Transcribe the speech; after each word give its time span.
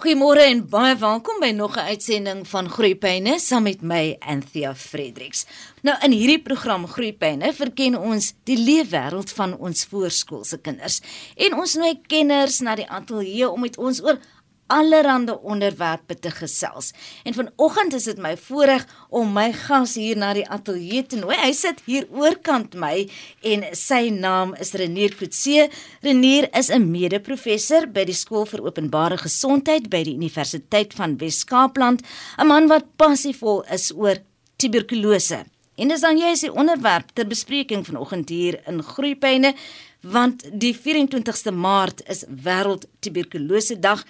Goeiemôre 0.00 0.46
en 0.48 0.62
baie 0.64 0.94
welkom 0.96 1.42
by 1.42 1.50
nog 1.52 1.74
'n 1.76 1.92
uitsending 1.92 2.48
van 2.48 2.70
Groeipyne 2.72 3.38
saam 3.38 3.62
met 3.62 3.82
my 3.82 4.16
Anthea 4.18 4.74
Fredericks. 4.74 5.44
Nou 5.82 5.96
in 6.04 6.12
hierdie 6.12 6.42
program 6.42 6.86
Groeipyne 6.86 7.52
verken 7.52 7.98
ons 8.00 8.32
die 8.44 8.56
leefwêreld 8.56 9.30
van 9.30 9.58
ons 9.58 9.84
voorskoolse 9.84 10.58
kinders 10.58 11.00
en 11.36 11.54
ons 11.54 11.74
nooi 11.74 12.00
kenners 12.06 12.60
na 12.60 12.74
die 12.74 12.88
ateljee 12.88 13.50
om 13.50 13.60
met 13.60 13.76
ons 13.76 14.00
oor 14.02 14.18
allerlei 14.70 15.36
onderwerpe 15.42 16.18
te 16.18 16.30
gesels. 16.30 16.92
En 17.24 17.34
vanoggend 17.34 17.94
is 17.98 18.06
dit 18.08 18.18
my 18.22 18.36
voorreg 18.36 18.86
om 19.08 19.32
my 19.34 19.50
gas 19.52 19.96
hier 19.98 20.16
na 20.18 20.32
die 20.36 20.46
ateljee 20.48 21.06
te 21.06 21.18
nooi. 21.20 21.36
Hy 21.40 21.52
sit 21.56 21.82
hier 21.86 22.06
oorkant 22.14 22.76
my 22.78 23.04
en 23.52 23.66
sy 23.76 24.08
naam 24.14 24.54
is 24.62 24.72
Renier 24.78 25.14
Kutse. 25.18 25.68
Renier 26.06 26.48
is 26.56 26.70
'n 26.70 26.90
mede-professor 26.90 27.86
by 27.86 28.04
die 28.04 28.14
Skool 28.14 28.46
vir 28.46 28.62
Openbare 28.62 29.18
Gesondheid 29.18 29.90
by 29.90 30.02
die 30.04 30.14
Universiteit 30.14 30.94
van 30.94 31.18
Wes-Kaapland, 31.18 32.02
'n 32.38 32.46
man 32.46 32.68
wat 32.68 32.96
passievol 32.96 33.64
is 33.70 33.92
oor 33.92 34.16
tuberkulose. 34.56 35.44
En 35.76 35.88
dis 35.88 36.00
dan 36.00 36.18
jy 36.18 36.32
is 36.34 36.40
die 36.44 36.52
onderwerp 36.52 37.14
ter 37.14 37.26
bespreking 37.26 37.86
vanoggend 37.86 38.28
hier 38.28 38.60
in 38.68 38.82
Groeipyne 38.82 39.54
want 40.00 40.44
die 40.52 40.72
24ste 40.76 41.52
Maart 41.52 42.02
is 42.08 42.24
wêreld 42.44 42.86
tuberkulose 43.04 43.78
dag 43.80 44.04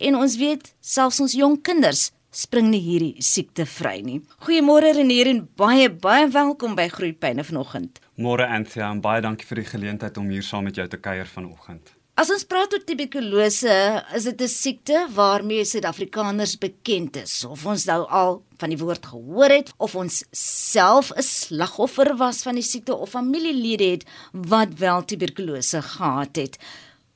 En 0.00 0.16
ons 0.16 0.34
weet 0.40 0.70
selfs 0.80 1.20
ons 1.20 1.32
jong 1.36 1.58
kinders 1.60 2.06
spring 2.32 2.70
nie 2.72 2.80
hierdie 2.80 3.24
siekte 3.26 3.66
vry 3.68 3.98
nie. 4.06 4.20
Goeiemôre 4.46 4.94
Renier 4.96 5.28
en 5.28 5.42
baie 5.60 5.90
baie 5.92 6.28
welkom 6.32 6.76
by 6.78 6.86
Groeipyne 6.88 7.44
vanoggend. 7.44 8.00
Môre 8.16 8.46
Anthea 8.48 8.88
en 8.94 9.02
baie 9.04 9.20
dankie 9.20 9.48
vir 9.48 9.60
die 9.60 9.68
geleentheid 9.68 10.16
om 10.16 10.30
hier 10.32 10.46
saam 10.46 10.64
met 10.70 10.80
jou 10.80 10.86
te 10.88 10.96
kuier 10.96 11.28
vanoggend. 11.28 11.92
As 12.20 12.32
ons 12.32 12.46
praat 12.48 12.72
oor 12.72 12.82
tuberkulose, 12.84 13.76
is 14.16 14.24
dit 14.24 14.40
'n 14.40 14.48
siekte 14.48 15.06
waarmee 15.12 15.64
Suid-Afrikaners 15.64 16.56
bekend 16.58 17.16
is. 17.16 17.44
Of 17.44 17.66
ons 17.66 17.84
nou 17.84 18.06
al 18.08 18.42
van 18.58 18.68
die 18.68 18.78
woord 18.78 19.06
gehoor 19.06 19.50
het 19.50 19.72
of 19.78 19.94
ons 19.94 20.24
self 20.32 21.12
'n 21.12 21.22
slagoffer 21.22 22.16
was 22.16 22.42
van 22.42 22.54
die 22.54 22.64
siekte 22.64 22.96
of 22.96 23.10
familielede 23.10 23.90
het 23.90 24.04
wat 24.32 24.78
wel 24.78 25.04
tuberkulose 25.04 25.82
gehad 25.82 26.36
het. 26.36 26.58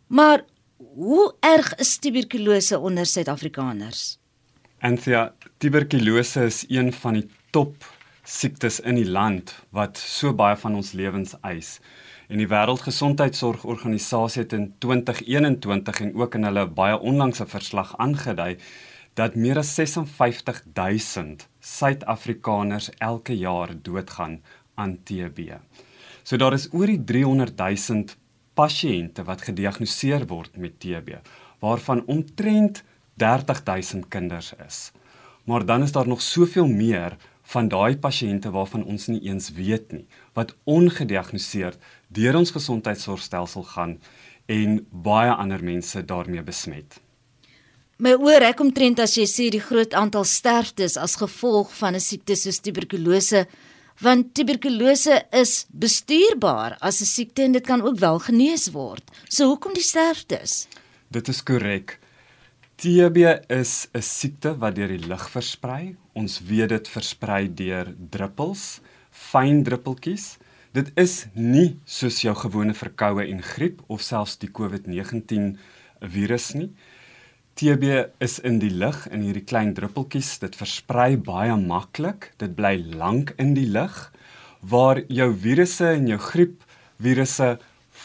Maar 0.09 0.45
Hoe 0.93 1.35
erg 1.41 1.75
is 1.81 1.97
tuberkulose 1.99 2.79
onder 2.79 3.07
Suid-Afrikaners? 3.07 4.19
Anthea, 4.79 5.33
tuberkulose 5.59 6.45
is 6.45 6.65
een 6.69 6.93
van 6.93 7.13
die 7.19 7.29
top 7.51 7.87
siektes 8.25 8.81
in 8.81 8.99
die 9.01 9.09
land 9.09 9.55
wat 9.73 9.99
so 9.99 10.35
baie 10.37 10.57
van 10.61 10.75
ons 10.77 10.93
lewens 10.93 11.33
eis. 11.41 11.79
En 12.29 12.41
die 12.41 12.49
Wêreldgesondheidsorganisasie 12.49 14.43
het 14.43 14.53
in 14.57 14.75
2021 14.85 16.01
en 16.05 16.15
ook 16.21 16.37
in 16.37 16.45
hulle 16.49 16.67
baie 16.69 16.99
onlangse 17.01 17.47
verslag 17.49 17.95
aangedui 17.97 18.57
dat 19.17 19.39
meer 19.39 19.63
as 19.63 19.73
56000 19.79 21.49
Suid-Afrikaners 21.61 22.91
elke 22.99 23.37
jaar 23.39 23.73
doodgaan 23.83 24.41
aan 24.75 24.99
TB. 25.05 25.57
So 26.23 26.37
daar 26.37 26.53
is 26.53 26.69
oor 26.73 26.87
die 26.93 27.05
300 27.05 27.57
000 27.57 28.05
pasiënte 28.55 29.25
wat 29.29 29.47
gediagnoseer 29.49 30.27
word 30.27 30.57
met 30.57 30.79
TB, 30.81 31.21
waarvan 31.61 32.05
omtrent 32.07 32.83
30000 33.17 34.09
kinders 34.09 34.53
is. 34.67 34.91
Maar 35.45 35.65
dan 35.67 35.83
is 35.83 35.93
daar 35.93 36.09
nog 36.09 36.23
soveel 36.23 36.67
meer 36.67 37.17
van 37.43 37.69
daai 37.69 37.97
pasiënte 37.97 38.51
waarvan 38.51 38.85
ons 38.85 39.07
nie 39.07 39.21
eens 39.29 39.51
weet 39.53 39.93
nie, 39.93 40.07
wat 40.33 40.55
ongediagnoseerd 40.65 41.79
deur 42.09 42.37
ons 42.37 42.51
gesondheidsorgstelsel 42.51 43.63
gaan 43.75 43.99
en 44.47 44.87
baie 44.91 45.33
ander 45.33 45.65
mense 45.65 46.05
daarmee 46.05 46.43
besmet. 46.43 47.01
My 47.97 48.17
oor 48.19 48.43
ek 48.43 48.61
omtrent 48.61 48.99
as 48.99 49.15
jy 49.15 49.27
sê 49.31 49.51
die 49.55 49.63
groot 49.63 49.95
aantal 49.95 50.25
sterftes 50.27 50.97
as 50.99 51.15
gevolg 51.21 51.71
van 51.79 51.95
'n 51.95 52.01
siekte 52.01 52.35
soos 52.35 52.59
tuberkulose 52.59 53.47
want 54.01 54.35
tuberkulose 54.35 55.23
is 55.31 55.67
bestuurbaar 55.71 56.77
as 56.81 57.01
'n 57.01 57.05
siekte 57.07 57.43
en 57.43 57.53
dit 57.53 57.67
kan 57.67 57.83
ook 57.83 57.99
wel 57.99 58.19
genees 58.19 58.71
word. 58.71 59.05
So 59.29 59.47
hoekom 59.47 59.75
die 59.75 59.83
sterftes? 59.83 60.67
Dit 61.09 61.29
is 61.29 61.43
korrek. 61.43 61.99
TB 62.77 63.17
is 63.49 63.87
'n 63.93 64.03
siekte 64.03 64.59
wat 64.59 64.75
deur 64.75 64.89
die 64.89 65.07
lug 65.07 65.31
versprei. 65.31 65.97
Ons 66.13 66.41
weet 66.41 66.69
dit 66.69 66.89
versprei 66.89 67.55
deur 67.55 67.95
druppels, 68.11 68.81
fyn 69.11 69.63
druppeltjies. 69.63 70.39
Dit 70.73 70.91
is 70.97 71.27
nie 71.35 71.79
soos 71.85 72.21
jou 72.21 72.35
gewone 72.35 72.75
verkoue 72.75 73.29
en 73.31 73.43
griep 73.43 73.83
of 73.87 74.01
selfs 74.03 74.39
die 74.39 74.51
COVID-19 74.51 75.59
virus 76.01 76.53
nie. 76.55 76.73
TB 77.55 78.09
is 78.19 78.41
in 78.43 78.57
die 78.59 78.73
lug 78.75 79.05
in 79.15 79.23
hierdie 79.23 79.45
klein 79.47 79.77
druppeltjies. 79.77 80.41
Dit 80.43 80.57
versprei 80.59 81.15
baie 81.15 81.55
maklik. 81.61 82.33
Dit 82.43 82.57
bly 82.59 82.81
lank 82.99 83.31
in 83.39 83.55
die 83.55 83.69
lug 83.71 84.09
waar 84.65 84.99
jou 85.13 85.29
virusse 85.39 85.93
en 85.93 86.09
jou 86.09 86.19
griep 86.19 86.65
virusse 87.05 87.53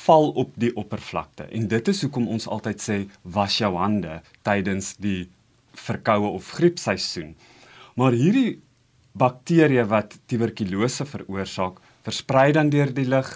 val 0.04 0.30
op 0.38 0.54
die 0.60 0.70
oppervlakte. 0.78 1.48
En 1.50 1.66
dit 1.72 1.92
is 1.92 2.04
hoekom 2.06 2.28
ons 2.30 2.46
altyd 2.52 2.84
sê 2.84 2.98
was 3.24 3.58
jou 3.58 3.72
hande 3.80 4.20
tydens 4.46 4.94
die 5.02 5.30
verkoue 5.74 6.30
of 6.36 6.52
griepseisoen. 6.60 7.34
Maar 7.98 8.14
hierdie 8.14 8.60
bakterieë 9.18 9.88
wat 9.90 10.20
tuberkulose 10.30 11.08
veroorsaak, 11.10 11.80
versprei 12.06 12.52
dan 12.54 12.70
deur 12.70 12.94
die 12.94 13.08
lug 13.10 13.32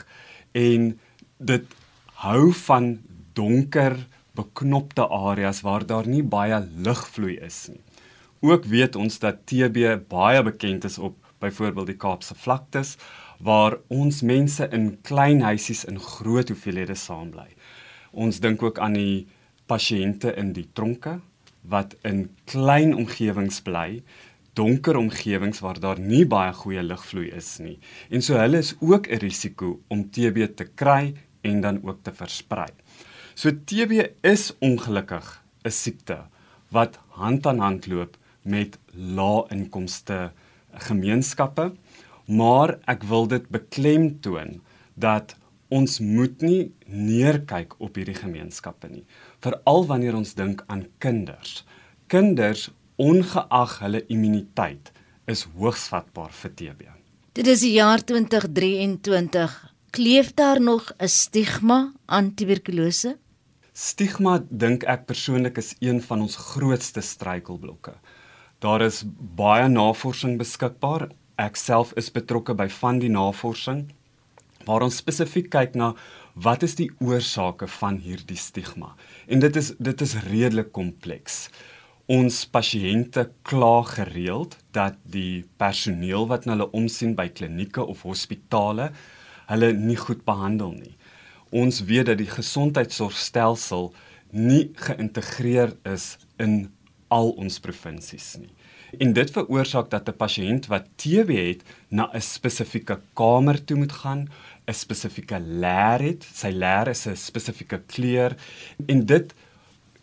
en 0.54 0.92
dit 1.40 1.78
hou 2.22 2.52
van 2.68 3.00
donker 3.34 3.98
beknopte 4.36 5.08
areas 5.08 5.62
waar 5.62 5.86
daar 5.86 6.08
nie 6.08 6.24
baie 6.24 6.60
lugvloei 6.86 7.38
is 7.46 7.68
nie. 7.70 7.82
Ook 8.44 8.66
weet 8.66 8.96
ons 8.96 9.20
dat 9.20 9.46
TB 9.48 10.08
baie 10.10 10.44
bekend 10.44 10.84
is 10.84 10.98
op 10.98 11.16
byvoorbeeld 11.44 11.92
die 11.92 12.00
Kaapse 12.00 12.36
vlaktes 12.36 12.98
waar 13.44 13.78
ons 13.92 14.22
mense 14.22 14.68
in 14.72 14.98
klein 15.04 15.42
huisies 15.44 15.84
in 15.86 16.00
groot 16.00 16.50
hoeveelhede 16.50 16.96
saam 16.96 17.32
bly. 17.34 17.50
Ons 18.12 18.40
dink 18.40 18.64
ook 18.64 18.80
aan 18.80 18.98
die 18.98 19.28
pasiënte 19.68 20.34
in 20.40 20.54
die 20.56 20.68
tronke 20.74 21.20
wat 21.64 21.96
in 22.04 22.28
klein 22.52 22.92
omgewings 22.96 23.62
bly, 23.64 24.02
donker 24.54 24.98
omgewings 25.00 25.64
waar 25.64 25.80
daar 25.80 26.00
nie 26.00 26.26
baie 26.30 26.52
goeie 26.54 26.84
lugvloei 26.84 27.30
is 27.36 27.58
nie. 27.64 27.78
En 28.12 28.22
so 28.22 28.38
hulle 28.38 28.60
is 28.60 28.76
ook 28.82 29.08
'n 29.08 29.20
risiko 29.24 29.80
om 29.88 30.10
TB 30.10 30.56
te 30.56 30.66
kry 30.76 31.14
en 31.42 31.62
dan 31.62 31.80
ook 31.84 32.04
te 32.04 32.12
versprei. 32.12 32.72
So 33.36 33.50
TB 33.50 33.92
is 34.22 34.52
ongelukkig 34.62 35.26
'n 35.66 35.72
siekte 35.72 36.18
wat 36.70 37.00
hand 37.10 37.48
aan 37.48 37.60
hand 37.60 37.88
loop 37.88 38.18
met 38.42 38.78
lae 38.94 39.46
inkomste 39.50 40.32
gemeenskappe, 40.74 41.74
maar 42.26 42.78
ek 42.86 43.04
wil 43.04 43.28
dit 43.28 43.50
beklemtoon 43.50 44.62
dat 44.94 45.36
ons 45.70 46.00
moet 46.00 46.42
nie 46.42 46.72
neerkyk 46.86 47.74
op 47.82 47.96
hierdie 47.96 48.18
gemeenskappe 48.18 48.90
nie, 48.90 49.06
veral 49.42 49.86
wanneer 49.90 50.16
ons 50.16 50.34
dink 50.34 50.64
aan 50.68 50.86
kinders. 50.98 51.64
Kinders 52.08 52.70
ongeag 53.02 53.80
hulle 53.80 54.04
immuniteit 54.08 54.92
is 55.26 55.48
hoogs 55.58 55.88
vatbaar 55.90 56.32
vir 56.32 56.52
TB. 56.54 56.82
Dit 57.34 57.48
is 57.48 57.64
die 57.66 57.74
jaar 57.74 58.04
2023. 58.06 59.74
Kleef 59.94 60.34
daar 60.34 60.62
nog 60.62 60.92
'n 61.00 61.08
stigma 61.08 61.94
aan 62.06 62.34
tuberkulose? 62.34 63.18
Stigma 63.74 64.36
dink 64.54 64.84
ek 64.86 65.08
persoonlik 65.10 65.58
is 65.58 65.72
een 65.82 65.98
van 66.06 66.22
ons 66.22 66.36
grootste 66.38 67.02
struikelblokke. 67.02 67.96
Daar 68.62 68.84
is 68.86 69.02
baie 69.34 69.66
navorsing 69.66 70.36
beskikbaar. 70.38 71.08
Ek 71.42 71.58
self 71.58 71.96
is 71.98 72.12
betrokke 72.14 72.54
by 72.54 72.68
van 72.70 73.02
die 73.02 73.10
navorsing 73.10 73.88
waar 74.68 74.86
ons 74.86 75.00
spesifiek 75.02 75.50
kyk 75.52 75.74
na 75.76 75.90
wat 76.46 76.62
is 76.64 76.78
die 76.78 76.88
oorsake 77.02 77.66
van 77.80 77.98
hierdie 77.98 78.38
stigma. 78.38 78.94
En 79.26 79.42
dit 79.42 79.58
is 79.58 79.74
dit 79.82 80.06
is 80.06 80.16
redelik 80.30 80.70
kompleks. 80.72 81.50
Ons 82.06 82.44
pasiënte 82.46 83.26
kla 83.42 83.82
gereeld 83.90 84.60
dat 84.72 85.02
die 85.02 85.50
personeel 85.58 86.30
wat 86.30 86.46
hulle 86.46 86.70
omsien 86.78 87.18
by 87.18 87.32
klinieke 87.34 87.82
of 87.82 88.06
hospitale 88.06 88.92
hulle 89.50 89.74
nie 89.74 89.98
goed 89.98 90.22
behandel 90.30 90.78
nie 90.78 90.94
ons 91.54 91.84
weet 91.86 92.10
dat 92.10 92.18
die 92.18 92.30
gesondheidsorgstelsel 92.30 93.92
nie 94.34 94.72
geïntegreer 94.88 95.76
is 95.86 96.16
in 96.42 96.72
al 97.14 97.30
ons 97.38 97.60
provinsies 97.62 98.34
nie. 98.42 98.52
En 99.02 99.14
dit 99.14 99.30
veroorsaak 99.36 99.90
dat 99.90 100.10
'n 100.10 100.18
pasiënt 100.18 100.68
wat 100.70 100.90
TB 100.98 101.30
het 101.50 101.62
na 101.90 102.10
'n 102.14 102.22
spesifieke 102.22 103.00
kamer 103.14 103.64
toe 103.66 103.78
moet 103.78 103.92
gaan, 103.92 104.30
'n 104.68 104.74
spesifieke 104.74 105.40
leer 105.40 106.02
het, 106.02 106.24
sy 106.24 106.50
leer 106.50 106.88
is 106.88 107.08
'n 107.08 107.16
spesifieke 107.16 107.82
kleur 107.88 108.36
en 108.88 109.06
dit 109.06 109.34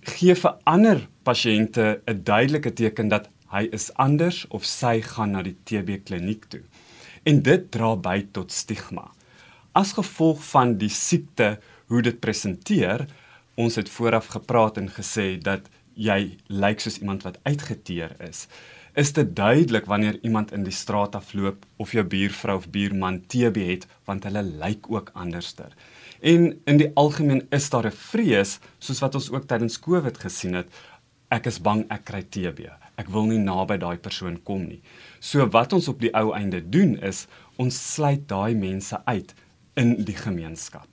gee 0.00 0.34
vir 0.34 0.54
ander 0.64 1.08
pasiënte 1.22 2.00
'n 2.06 2.22
duidelike 2.24 2.72
teken 2.72 3.08
dat 3.08 3.28
hy 3.50 3.68
is 3.72 3.94
anders 3.94 4.46
of 4.48 4.64
sy 4.64 5.00
gaan 5.00 5.30
na 5.30 5.42
die 5.42 5.56
TB 5.64 6.04
kliniek 6.04 6.44
toe. 6.48 6.62
En 7.24 7.42
dit 7.42 7.70
dra 7.70 7.96
by 7.96 8.26
tot 8.32 8.52
stigma 8.52 9.10
as 9.72 9.92
gevolg 9.92 10.42
van 10.50 10.76
die 10.78 10.90
siekte 10.92 11.58
hoe 11.90 12.02
dit 12.02 12.20
presenteer 12.22 13.06
ons 13.60 13.76
het 13.76 13.90
vooraf 13.92 14.30
gepraat 14.34 14.78
en 14.80 14.88
gesê 14.88 15.34
dat 15.42 15.68
jy 15.94 16.36
lyk 16.48 16.80
soos 16.80 17.00
iemand 17.02 17.26
wat 17.26 17.38
uitgeteer 17.44 18.14
is. 18.24 18.46
Is 18.98 19.12
dit 19.14 19.34
duidelik 19.36 19.86
wanneer 19.86 20.18
iemand 20.26 20.52
in 20.52 20.64
die 20.64 20.74
straat 20.74 21.14
afloop 21.14 21.66
of 21.76 21.92
jou 21.94 22.04
buurvrou 22.04 22.56
of 22.58 22.70
buurman 22.72 23.20
TB 23.30 23.66
het 23.68 23.86
want 24.08 24.24
hulle 24.26 24.42
lyk 24.42 24.88
ook 24.90 25.12
anderster. 25.14 25.74
En 26.20 26.52
in 26.64 26.80
die 26.80 26.90
algemeen 26.94 27.46
is 27.50 27.70
daar 27.70 27.86
'n 27.86 28.00
vrees 28.10 28.58
soos 28.78 29.00
wat 29.00 29.14
ons 29.14 29.30
ook 29.30 29.46
tydens 29.46 29.78
Covid 29.78 30.18
gesien 30.18 30.54
het. 30.54 30.68
Ek 31.30 31.46
is 31.46 31.60
bang 31.60 31.84
ek 31.90 32.04
kry 32.04 32.22
TB. 32.22 32.66
Ek 32.96 33.08
wil 33.08 33.26
nie 33.26 33.38
naby 33.38 33.78
daai 33.78 33.96
persoon 33.96 34.42
kom 34.42 34.66
nie. 34.66 34.82
So 35.20 35.46
wat 35.46 35.72
ons 35.72 35.88
op 35.88 36.00
die 36.00 36.14
ou 36.14 36.32
einde 36.32 36.68
doen 36.68 36.98
is 37.02 37.26
ons 37.56 37.94
sluit 37.94 38.28
daai 38.28 38.54
mense 38.54 39.00
uit 39.04 39.34
in 39.74 40.04
die 40.04 40.16
gemeenskap. 40.16 40.88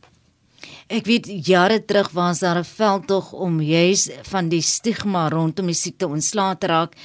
Ek 0.88 1.06
weet 1.06 1.28
jare 1.48 1.82
terug 1.86 2.12
was 2.16 2.40
daar 2.40 2.60
'n 2.60 2.64
veldtog 2.64 3.34
om 3.34 3.62
juis 3.62 4.10
van 4.24 4.50
die 4.50 4.62
stigma 4.62 5.28
rondom 5.30 5.66
die 5.66 5.76
siekte 5.76 6.08
ontslae 6.08 6.58
te 6.58 6.68
raak 6.68 6.96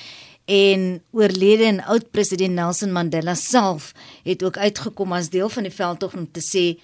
en 0.44 1.02
oorlede 1.10 1.64
en 1.64 1.84
oud 1.84 2.10
president 2.10 2.54
Nelson 2.54 2.92
Mandela 2.92 3.34
self 3.34 3.92
het 4.24 4.42
ook 4.42 4.56
uitgekom 4.56 5.12
as 5.12 5.30
deel 5.30 5.48
van 5.48 5.62
die 5.62 5.72
veldtog 5.72 6.14
om 6.14 6.30
te 6.30 6.40
sê 6.40 6.78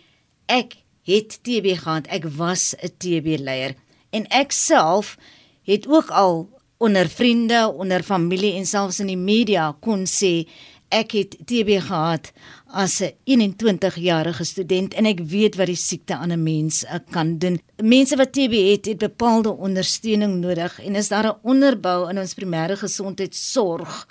ek 0.47 0.77
het 1.03 1.39
TB 1.43 1.79
gehad, 1.79 2.07
ek 2.07 2.25
was 2.37 2.75
'n 2.83 2.91
TB 2.99 3.39
leier 3.39 3.75
en 4.11 4.27
ek 4.31 4.53
self 4.53 5.17
het 5.63 5.87
ook 5.87 6.11
al 6.11 6.49
onder 6.79 7.09
vriende, 7.09 7.73
onder 7.77 8.03
familie 8.03 8.55
en 8.55 8.67
selfs 8.67 9.01
in 9.01 9.07
die 9.07 9.17
media 9.17 9.77
kon 9.81 10.07
sê 10.07 10.47
ek 10.89 11.13
het 11.13 11.37
TB 11.45 11.81
gehad 11.85 12.33
as 12.67 13.01
'n 13.01 13.13
21-jarige 13.25 14.45
student 14.45 14.95
en 14.95 15.07
ek 15.07 15.21
weet 15.21 15.57
wat 15.57 15.67
die 15.67 15.77
siekte 15.77 16.15
aan 16.15 16.33
'n 16.33 16.43
mens 16.43 16.85
eh, 16.85 16.99
kan 17.11 17.39
doen. 17.39 17.61
Mense 17.83 18.17
wat 18.17 18.33
TB 18.33 18.53
het, 18.71 18.87
het 18.87 18.99
bepaalde 18.99 19.57
ondersteuning 19.57 20.41
nodig 20.41 20.81
en 20.81 20.95
is 20.95 21.09
daar 21.09 21.27
'n 21.27 21.39
onderbou 21.43 22.11
in 22.11 22.19
ons 22.19 22.35
primêre 22.35 22.77
gesondheidsorg 22.77 24.09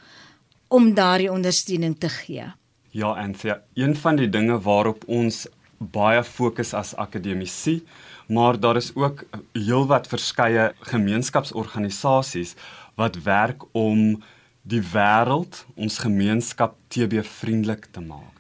om 0.68 0.94
daardie 0.94 1.32
ondersteuning 1.32 2.00
te 2.00 2.10
gee? 2.10 2.44
Ja, 2.90 3.08
Anthea, 3.08 3.62
een 3.74 3.96
van 3.96 4.16
die 4.16 4.30
dinge 4.30 4.60
waarop 4.60 5.04
ons 5.08 5.48
baie 5.78 6.24
fokus 6.24 6.74
as 6.74 6.96
akademici, 6.96 7.84
maar 8.28 8.60
daar 8.60 8.76
is 8.76 8.96
ook 8.96 9.24
heelwat 9.54 10.08
verskeie 10.08 10.74
gemeenskapsorganisasies 10.80 12.56
wat 12.96 13.24
werk 13.24 13.64
om 13.72 14.24
die 14.68 14.82
wêreld, 14.84 15.66
ons 15.80 16.00
gemeenskap 16.04 16.76
TB 16.92 17.24
vriendelik 17.24 17.88
te 17.96 18.02
maak. 18.04 18.34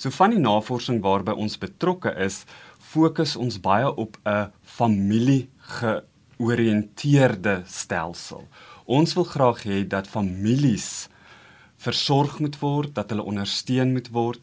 So 0.00 0.10
van 0.14 0.34
die 0.34 0.42
navorsing 0.42 1.02
waarby 1.04 1.32
ons 1.36 1.58
betrokke 1.60 2.12
is, 2.24 2.44
fokus 2.78 3.36
ons 3.36 3.60
baie 3.60 3.88
op 3.88 4.16
'n 4.24 4.50
familie 4.62 5.48
georiënteerde 5.80 7.62
stelsel. 7.66 8.48
Ons 8.86 9.14
wil 9.14 9.24
graag 9.24 9.62
hê 9.64 9.86
dat 9.88 10.06
families 10.08 11.08
versorg 11.76 12.38
moet 12.40 12.58
word, 12.60 12.94
dat 12.94 13.10
hulle 13.10 13.22
ondersteun 13.22 13.92
moet 13.92 14.08
word 14.08 14.40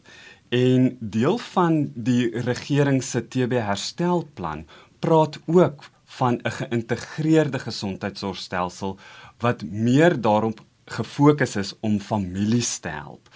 en 0.52 0.96
deel 1.00 1.38
van 1.38 1.92
die 1.94 2.28
regering 2.44 3.02
se 3.02 3.22
TB 3.28 3.52
herstelplan 3.52 4.66
praat 5.00 5.38
ook 5.46 5.90
van 6.18 6.34
'n 6.42 6.50
geïntegreerde 6.50 7.58
gesondheidsorgstelsel 7.58 8.98
wat 9.38 9.62
meer 9.62 10.20
daarop 10.20 10.60
gefokus 10.84 11.56
is 11.56 11.74
om 11.80 12.00
families 12.00 12.78
te 12.78 12.88
help. 12.88 13.28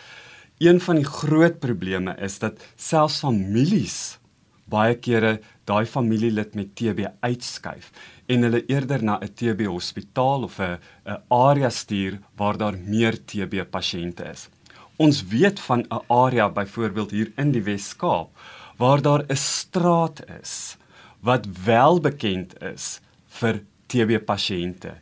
Een 0.59 0.81
van 0.81 0.97
die 0.97 1.05
groot 1.05 1.59
probleme 1.59 2.17
is 2.17 2.39
dat 2.39 2.63
selfs 2.77 3.21
families 3.21 4.19
baie 4.67 4.97
kere 4.99 5.39
daai 5.69 5.87
familielid 5.87 6.55
met 6.59 6.75
TB 6.75 7.07
uitskuif 7.23 7.93
en 8.27 8.47
hulle 8.47 8.63
eerder 8.67 9.03
na 9.03 9.19
'n 9.21 9.35
TB 9.35 9.67
hospitaal 9.67 10.43
of 10.43 10.59
'n 10.59 10.79
'n 11.07 11.23
area 11.29 11.71
stuur 11.71 12.19
waar 12.37 12.57
daar 12.57 12.77
meer 12.79 13.15
TB 13.25 13.71
pasiënte 13.71 14.25
is. 14.33 14.49
Ons 14.97 15.23
weet 15.23 15.61
van 15.61 15.81
'n 15.81 16.05
area 16.09 16.49
byvoorbeeld 16.49 17.11
hier 17.11 17.33
in 17.37 17.53
die 17.53 17.63
Wes-Kaap 17.63 18.31
waar 18.77 19.03
daar 19.03 19.25
'n 19.29 19.37
straat 19.37 20.21
is 20.41 20.77
wat 21.21 21.47
wel 21.65 22.01
bekend 22.01 22.63
is 22.63 23.01
vir 23.29 23.63
TB 23.87 24.25
pasiënte 24.25 24.95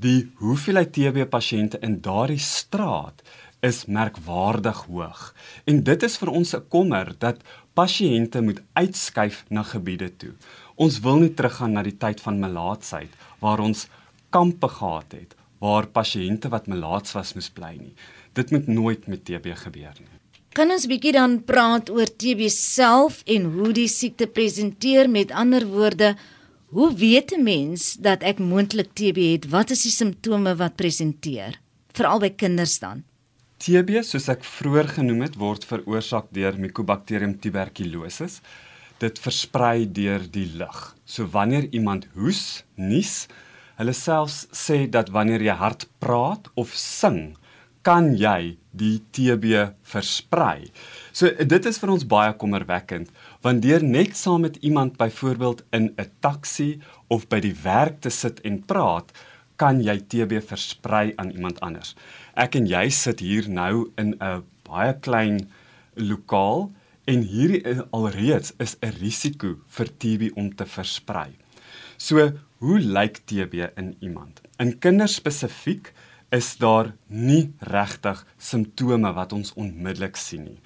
die 0.00 0.30
hoeveelheid 0.40 0.94
TB 0.96 1.26
pasiënte 1.28 1.80
in 1.84 1.98
daardie 2.04 2.40
straat 2.40 3.20
is 3.66 3.84
merkwaardig 3.84 4.86
hoog. 4.88 5.24
En 5.68 5.82
dit 5.84 6.06
is 6.08 6.16
vir 6.20 6.30
ons 6.32 6.54
'n 6.56 6.68
kommer 6.68 7.12
dat 7.18 7.42
pasiënte 7.74 8.40
moet 8.40 8.62
uitskuif 8.72 9.44
na 9.50 9.62
gebiede 9.62 10.10
toe. 10.16 10.32
Ons 10.76 11.00
wil 11.00 11.18
nie 11.20 11.34
teruggaan 11.34 11.72
na 11.72 11.82
die 11.82 11.98
tyd 11.98 12.20
van 12.20 12.40
melaatsheid 12.40 13.12
waar 13.40 13.60
ons 13.60 13.88
kampe 14.30 14.68
gehad 14.68 15.12
het 15.12 15.34
waar 15.58 15.86
pasiënte 15.86 16.48
wat 16.48 16.66
melaats 16.66 17.12
was 17.12 17.34
moes 17.34 17.50
bly 17.50 17.76
nie. 17.76 17.94
Dit 18.32 18.50
moet 18.50 18.66
nooit 18.66 19.06
met 19.06 19.24
TB 19.24 19.46
gebeur 19.54 19.94
nie. 20.00 20.08
Kan 20.52 20.70
ons 20.70 20.86
bietjie 20.86 21.12
dan 21.12 21.44
praat 21.44 21.90
oor 21.90 22.06
TB 22.06 22.48
self 22.48 23.22
en 23.26 23.44
hoe 23.44 23.72
die 23.72 23.88
siekte 23.88 24.26
presenteer 24.26 25.10
met 25.10 25.30
ander 25.30 25.66
woorde 25.66 26.16
Hoe 26.70 26.94
weet 26.94 27.32
'n 27.34 27.42
mens 27.42 27.96
dat 27.98 28.22
ek 28.22 28.38
moontlik 28.38 28.90
TB 28.94 29.18
het? 29.32 29.48
Wat 29.48 29.70
is 29.70 29.82
die 29.82 29.90
simptome 29.90 30.56
wat 30.56 30.76
presenteer? 30.76 31.60
Veral 31.92 32.18
by 32.18 32.30
kinders 32.30 32.78
dan. 32.78 33.02
TB, 33.56 34.02
soos 34.02 34.28
ek 34.28 34.44
vroeër 34.44 34.88
genoem 34.88 35.20
het, 35.20 35.34
word 35.34 35.64
veroorsaak 35.64 36.26
deur 36.30 36.58
Mycobacterium 36.58 37.40
tuberculosis. 37.40 38.40
Dit 38.98 39.18
versprei 39.18 39.92
deur 39.92 40.30
die 40.30 40.46
lug. 40.54 40.96
So 41.04 41.26
wanneer 41.26 41.66
iemand 41.74 42.06
hoes, 42.14 42.62
nies, 42.76 43.26
hulle 43.74 43.92
selfs 43.92 44.46
sê 44.52 44.86
dat 44.90 45.08
wanneer 45.08 45.42
jy 45.42 45.56
hard 45.58 45.88
praat 45.98 46.50
of 46.54 46.70
sing, 46.74 47.36
kan 47.82 48.12
jy 48.16 48.56
die 48.76 49.00
TB 49.12 49.72
versprei. 49.82 50.68
So 51.12 51.30
dit 51.30 51.66
is 51.66 51.78
vir 51.80 51.92
ons 51.94 52.06
baie 52.06 52.34
kommerwekkend 52.38 53.10
want 53.44 53.62
deur 53.64 53.82
net 53.82 54.16
saam 54.16 54.44
met 54.44 54.58
iemand 54.60 54.98
byvoorbeeld 55.00 55.64
in 55.72 55.94
'n 55.96 56.10
taxi 56.20 56.80
of 57.08 57.28
by 57.28 57.40
die 57.40 57.56
werk 57.62 58.00
te 58.00 58.10
sit 58.10 58.40
en 58.40 58.62
praat, 58.62 59.12
kan 59.56 59.80
jy 59.80 59.98
TB 60.00 60.40
versprei 60.40 61.12
aan 61.16 61.30
iemand 61.30 61.60
anders. 61.60 61.94
Ek 62.36 62.54
en 62.54 62.66
jy 62.66 62.88
sit 62.90 63.20
hier 63.20 63.48
nou 63.48 63.90
in 63.96 64.14
'n 64.20 64.44
baie 64.64 64.94
klein 65.00 65.48
lokaal 65.94 66.70
en 67.04 67.22
hierdie 67.22 67.64
alreeds 67.92 68.52
is 68.58 68.76
'n 68.82 68.92
risiko 69.00 69.56
vir 69.66 69.88
TB 69.98 70.36
om 70.36 70.54
te 70.54 70.64
versprei. 70.64 71.30
So, 71.96 72.32
hoe 72.58 72.78
lyk 72.78 73.20
TB 73.26 73.54
in 73.76 73.96
iemand? 74.00 74.40
In 74.58 74.78
kinders 74.78 75.14
spesifiek 75.14 75.92
is 76.30 76.56
daar 76.56 76.92
nie 77.08 77.52
regtig 77.60 78.22
simptome 78.38 79.12
wat 79.16 79.32
ons 79.32 79.52
onmiddellik 79.58 80.16
sien 80.16 80.44
nie. 80.44 80.58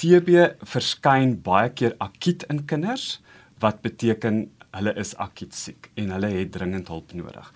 TB 0.00 0.64
verskyn 0.64 1.34
baie 1.44 1.72
keer 1.76 1.96
akut 2.00 2.46
in 2.52 2.64
kinders 2.68 3.20
wat 3.60 3.82
beteken 3.84 4.46
hulle 4.76 4.94
is 5.00 5.14
akut 5.20 5.56
siek 5.56 5.90
en 6.00 6.12
hulle 6.14 6.30
het 6.32 6.52
dringend 6.54 6.88
hulp 6.92 7.12
nodig. 7.16 7.48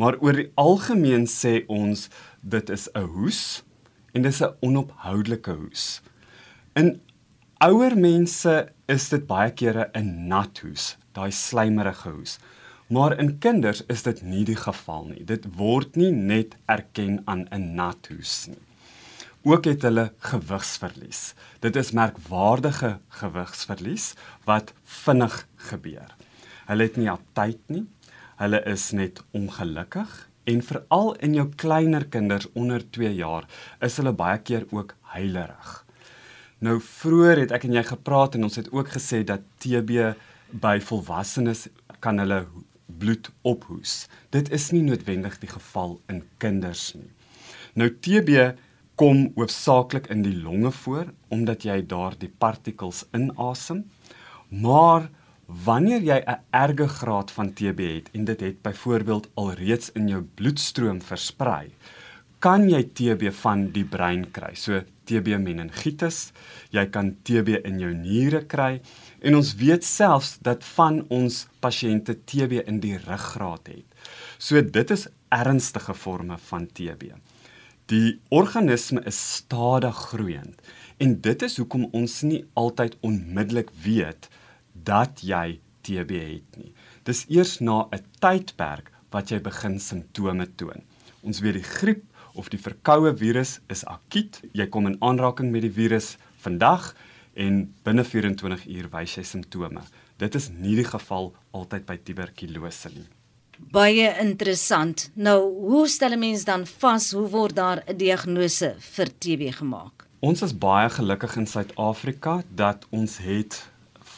Maar 0.00 0.16
oor 0.24 0.38
die 0.38 0.48
algemeen 0.58 1.28
sê 1.30 1.60
ons 1.70 2.08
dit 2.42 2.70
is 2.70 2.88
'n 2.94 3.06
hoes 3.14 3.62
en 4.14 4.22
dis 4.22 4.42
'n 4.42 4.56
onophoudelike 4.60 5.52
hoes. 5.52 6.00
In 6.74 7.00
ouer 7.60 7.96
mense 7.96 8.68
is 8.88 9.08
dit 9.08 9.26
baie 9.26 9.50
kere 9.50 9.90
'n 9.94 10.28
nat 10.28 10.58
hoes, 10.58 10.96
daai 11.12 11.30
slijmerige 11.30 12.10
hoes. 12.10 12.38
Maar 12.92 13.18
in 13.18 13.38
kinders 13.38 13.80
is 13.88 14.02
dit 14.04 14.18
nie 14.22 14.42
die 14.44 14.58
geval 14.58 15.06
nie. 15.08 15.22
Dit 15.24 15.46
word 15.56 15.94
nie 15.96 16.10
net 16.12 16.58
erken 16.68 17.22
aan 17.24 17.46
'n 17.48 17.74
nat 17.74 18.08
hoes 18.12 18.48
nie. 18.52 18.60
Ook 19.48 19.64
het 19.64 19.82
hulle 19.82 20.12
gewigsverlies. 20.18 21.34
Dit 21.60 21.76
is 21.76 21.92
merkwaardige 21.92 22.98
gewigsverlies 23.08 24.12
wat 24.44 24.74
vinnig 24.84 25.46
gebeur. 25.56 26.10
Hulle 26.66 26.82
het 26.82 26.96
nie 26.96 27.10
aptyt 27.10 27.62
nie. 27.66 27.86
Hulle 28.36 28.60
is 28.64 28.90
net 28.92 29.22
ongelukkig 29.30 30.28
en 30.44 30.62
veral 30.62 31.14
in 31.14 31.34
jou 31.34 31.48
kleiner 31.56 32.04
kinders 32.04 32.52
onder 32.52 32.90
2 32.90 33.14
jaar 33.14 33.48
is 33.80 33.96
hulle 33.96 34.12
baie 34.12 34.38
keer 34.38 34.66
ook 34.70 34.94
huilerig. 35.00 35.84
Nou 36.58 36.80
vroeër 36.80 37.38
het 37.38 37.52
ek 37.52 37.64
en 37.64 37.72
jy 37.72 37.82
gepraat 37.82 38.34
en 38.34 38.44
ons 38.44 38.56
het 38.56 38.70
ook 38.72 38.88
gesê 38.88 39.24
dat 39.24 39.40
TB 39.58 40.14
by 40.50 40.80
volwassenes 40.80 41.68
kan 42.00 42.18
hulle 42.18 42.46
bloed 42.98 43.30
ophoes. 43.42 44.08
Dit 44.30 44.50
is 44.50 44.70
nie 44.72 44.82
noodwendig 44.82 45.38
die 45.42 45.50
geval 45.50 46.00
in 46.12 46.22
kinders 46.38 46.92
nie. 46.94 47.10
Nou 47.74 47.88
TB 47.88 48.52
kom 49.00 49.30
hoofsaaklik 49.36 50.10
in 50.12 50.22
die 50.22 50.36
longe 50.36 50.70
voor 50.82 51.12
omdat 51.32 51.64
jy 51.64 51.80
daar 51.88 52.14
die 52.18 52.30
partikels 52.30 53.04
inasem. 53.16 53.86
Maar 54.48 55.08
wanneer 55.46 56.02
jy 56.02 56.18
'n 56.26 56.40
erge 56.50 56.88
graad 56.88 57.30
van 57.30 57.52
TB 57.52 57.80
het 57.96 58.08
en 58.12 58.24
dit 58.24 58.40
het 58.40 58.62
byvoorbeeld 58.62 59.28
alreeds 59.34 59.90
in 59.92 60.08
jou 60.08 60.22
bloedstroom 60.34 61.00
versprei, 61.02 61.72
kan 62.38 62.68
jy 62.68 62.82
TB 62.82 63.30
van 63.32 63.70
die 63.70 63.84
brein 63.84 64.30
kry. 64.30 64.54
So 64.54 64.82
TB 65.04 65.38
meningitis, 65.38 66.32
jy 66.70 66.86
kan 66.86 67.16
TB 67.22 67.48
in 67.64 67.78
jou 67.78 67.92
niere 67.94 68.44
kry 68.46 68.80
en 69.22 69.38
ons 69.38 69.54
weet 69.60 69.84
selfs 69.86 70.36
dat 70.42 70.64
van 70.74 71.02
ons 71.14 71.44
pasiënte 71.62 72.18
TB 72.26 72.64
in 72.66 72.80
die 72.82 72.96
ruggraat 72.98 73.70
het. 73.70 73.86
So 74.38 74.60
dit 74.62 74.90
is 74.90 75.06
ernstige 75.32 75.94
forme 75.94 76.38
van 76.50 76.66
TB. 76.66 77.14
Die 77.90 78.20
organisme 78.28 79.02
is 79.06 79.18
stadig 79.38 79.96
groeiend 80.10 80.60
en 81.02 81.18
dit 81.20 81.42
is 81.42 81.58
hoekom 81.58 81.88
ons 81.98 82.20
nie 82.26 82.44
altyd 82.58 82.96
onmiddellik 83.06 83.70
weet 83.84 84.28
dat 84.72 85.22
jy 85.22 85.60
TB 85.82 86.18
het 86.18 86.58
nie. 86.58 86.72
Dis 87.06 87.24
eers 87.28 87.58
na 87.60 87.88
'n 87.90 88.02
tydperk 88.20 88.90
wat 89.10 89.30
jy 89.30 89.40
begin 89.40 89.78
simptome 89.78 90.46
toon. 90.56 90.82
Ons 91.22 91.40
weet 91.40 91.54
die 91.54 91.70
griep 91.78 92.04
of 92.34 92.48
die 92.48 92.58
verkoue 92.58 93.16
virus 93.16 93.60
is 93.68 93.84
akuut. 93.84 94.40
Jy 94.52 94.66
kom 94.66 94.86
in 94.86 94.96
aanraking 95.00 95.50
met 95.50 95.62
die 95.62 95.74
virus 95.74 96.16
vandag 96.36 96.94
en 97.34 97.74
binne 97.84 98.04
24 98.04 98.66
uur 98.66 98.88
wys 98.92 99.16
jy 99.16 99.24
simptome. 99.24 99.82
Dit 100.18 100.34
is 100.34 100.50
nie 100.50 100.76
die 100.76 100.86
geval 100.86 101.32
altyd 101.50 101.86
by 101.86 101.96
tuberkulose 101.96 102.92
nie. 102.94 103.08
Baie 103.72 104.08
interessant. 104.20 105.10
Nou, 105.14 105.38
hoe 105.68 105.88
stel 105.88 106.12
'n 106.12 106.18
mens 106.18 106.44
dan 106.44 106.66
vas 106.66 107.12
hoe 107.12 107.28
word 107.28 107.56
daar 107.56 107.82
'n 107.86 107.96
diagnose 107.96 108.74
vir 108.78 109.08
TB 109.18 109.52
gemaak? 109.52 110.06
Ons 110.20 110.42
is 110.42 110.58
baie 110.58 110.90
gelukkig 110.90 111.36
in 111.36 111.46
Suid-Afrika 111.46 112.42
dat 112.54 112.86
ons 112.90 113.18
het 113.18 113.68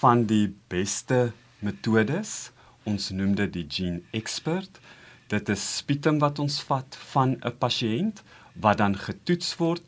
van 0.01 0.25
die 0.25 0.55
beste 0.69 1.33
metodes. 1.59 2.51
Ons 2.85 3.11
noem 3.11 3.35
dit 3.35 3.53
die 3.53 3.67
gene 3.69 4.03
expert. 4.11 4.81
Dit 5.29 5.49
is 5.49 5.77
sputum 5.77 6.19
wat 6.19 6.39
ons 6.39 6.63
vat 6.63 6.97
van 7.13 7.37
'n 7.41 7.59
pasiënt 7.59 8.23
wat 8.61 8.79
dan 8.79 8.97
getoets 8.97 9.57
word. 9.57 9.83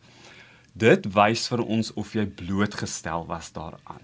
Dit 0.76 1.06
wys 1.14 1.46
vir 1.48 1.62
ons 1.64 1.88
of 1.96 2.10
jy 2.12 2.26
blootgestel 2.36 3.22
was 3.30 3.46
daaraan. 3.56 4.02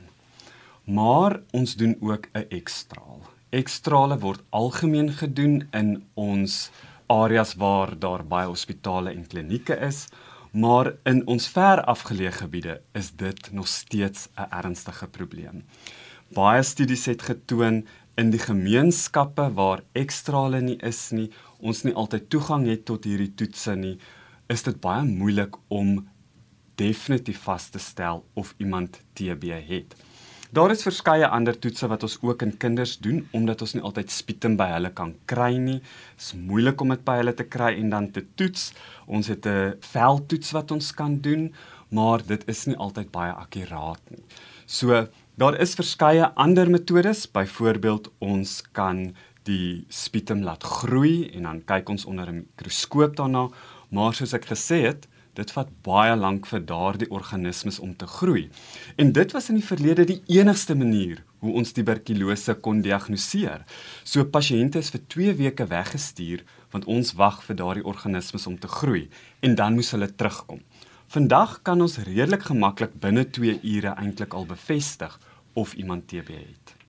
Maar 0.88 1.42
ons 1.52 1.74
doen 1.76 1.92
ook 2.00 2.28
'n 2.32 2.46
ekstraal. 2.48 3.20
Ekstrale 3.50 4.18
word 4.18 4.40
algemeen 4.50 5.12
gedoen 5.12 5.68
in 5.72 6.04
ons 6.14 6.70
areas 7.06 7.54
waar 7.54 7.98
daar 7.98 8.24
baie 8.24 8.46
hospitale 8.46 9.10
en 9.10 9.26
klinieke 9.26 9.76
is, 9.76 10.08
maar 10.52 10.94
in 11.04 11.26
ons 11.26 11.48
ver 11.48 11.84
afgeleë 11.84 12.32
gebiede 12.32 12.80
is 12.94 13.10
dit 13.10 13.52
nog 13.52 13.68
steeds 13.68 14.28
'n 14.36 14.48
ernstige 14.50 15.06
probleem. 15.06 15.64
Baie 16.32 16.62
studies 16.62 17.04
het 17.04 17.22
getoon 17.22 17.86
in 18.16 18.30
die 18.30 18.40
gemeenskappe 18.40 19.52
waar 19.54 19.82
ekstrale 19.92 20.60
nie 20.60 20.78
is 20.82 21.10
nie, 21.10 21.30
ons 21.60 21.82
nie 21.82 21.94
altyd 21.94 22.30
toegang 22.30 22.66
het 22.66 22.84
tot 22.84 23.04
hierdie 23.04 23.34
toetse 23.34 23.74
nie, 23.74 23.98
is 24.48 24.62
dit 24.62 24.80
baie 24.80 25.04
moeilik 25.04 25.56
om 25.68 26.11
definitief 26.82 27.44
vas 27.46 27.68
te 27.70 27.78
stel 27.82 28.24
of 28.34 28.54
iemand 28.58 28.98
TB 29.14 29.54
het. 29.68 29.94
Daar 30.52 30.68
is 30.74 30.82
verskeie 30.84 31.24
ander 31.32 31.56
toetse 31.56 31.88
wat 31.88 32.02
ons 32.04 32.18
ook 32.20 32.42
in 32.44 32.50
kinders 32.60 32.98
doen 33.00 33.22
omdat 33.32 33.62
ons 33.64 33.72
nie 33.72 33.84
altyd 33.88 34.10
sputum 34.12 34.58
by 34.60 34.66
hulle 34.74 34.90
kan 34.92 35.14
kry 35.30 35.54
nie. 35.56 35.78
Dit 35.80 36.26
is 36.26 36.34
moeilik 36.36 36.82
om 36.84 36.92
dit 36.92 37.04
by 37.06 37.14
hulle 37.22 37.32
te 37.38 37.46
kry 37.48 37.70
en 37.80 37.88
dan 37.94 38.10
te 38.12 38.20
toets. 38.36 38.66
Ons 39.06 39.30
het 39.32 39.46
'n 39.48 39.78
veldtoets 39.80 40.52
wat 40.52 40.74
ons 40.76 40.92
kan 40.92 41.16
doen, 41.24 41.54
maar 41.88 42.20
dit 42.26 42.44
is 42.48 42.66
nie 42.66 42.76
altyd 42.76 43.10
baie 43.10 43.32
akkuraat 43.32 44.02
nie. 44.10 44.24
So 44.66 45.08
daar 45.36 45.56
is 45.60 45.74
verskeie 45.74 46.28
ander 46.36 46.68
metodes, 46.70 47.24
byvoorbeeld 47.32 48.10
ons 48.20 48.62
kan 48.72 49.14
die 49.44 49.86
sputum 49.88 50.42
laat 50.42 50.62
groei 50.62 51.30
en 51.32 51.42
dan 51.42 51.64
kyk 51.64 51.88
ons 51.88 52.04
onder 52.04 52.28
'n 52.28 52.44
mikroskoop 52.44 53.16
daarna, 53.16 53.48
maar 53.88 54.14
soos 54.14 54.34
ek 54.34 54.44
gesê 54.44 54.84
het, 54.84 55.08
dit 55.38 55.52
vat 55.56 55.68
baie 55.86 56.16
lank 56.16 56.46
vir 56.50 56.64
daardie 56.68 57.08
organismes 57.10 57.78
om 57.80 57.94
te 57.96 58.06
groei. 58.06 58.48
En 59.00 59.12
dit 59.12 59.32
was 59.32 59.48
in 59.48 59.58
die 59.60 59.66
verlede 59.66 60.04
die 60.08 60.20
enigste 60.38 60.76
manier 60.76 61.22
hoe 61.42 61.54
ons 61.58 61.72
tuberkulose 61.72 62.54
kon 62.64 62.82
diagnoseer. 62.84 63.64
So 64.04 64.24
pasiënte 64.24 64.82
is 64.82 64.92
vir 64.94 65.04
2 65.16 65.36
weke 65.40 65.66
weggestuur 65.70 66.44
want 66.72 66.88
ons 66.88 67.14
wag 67.20 67.40
vir 67.46 67.58
daardie 67.62 67.86
organismes 67.88 68.46
om 68.46 68.58
te 68.58 68.68
groei 68.68 69.08
en 69.40 69.56
dan 69.56 69.74
moes 69.78 69.92
hulle 69.96 70.10
terugkom. 70.12 70.60
Vandag 71.12 71.58
kan 71.62 71.80
ons 71.84 71.98
redelik 72.06 72.46
gemaklik 72.48 72.94
binne 73.00 73.26
2 73.28 73.58
ure 73.74 73.96
eintlik 74.00 74.32
al 74.36 74.46
bevestig 74.48 75.18
of 75.52 75.74
iemand 75.74 76.08
TB 76.08 76.38
het. 76.38 76.81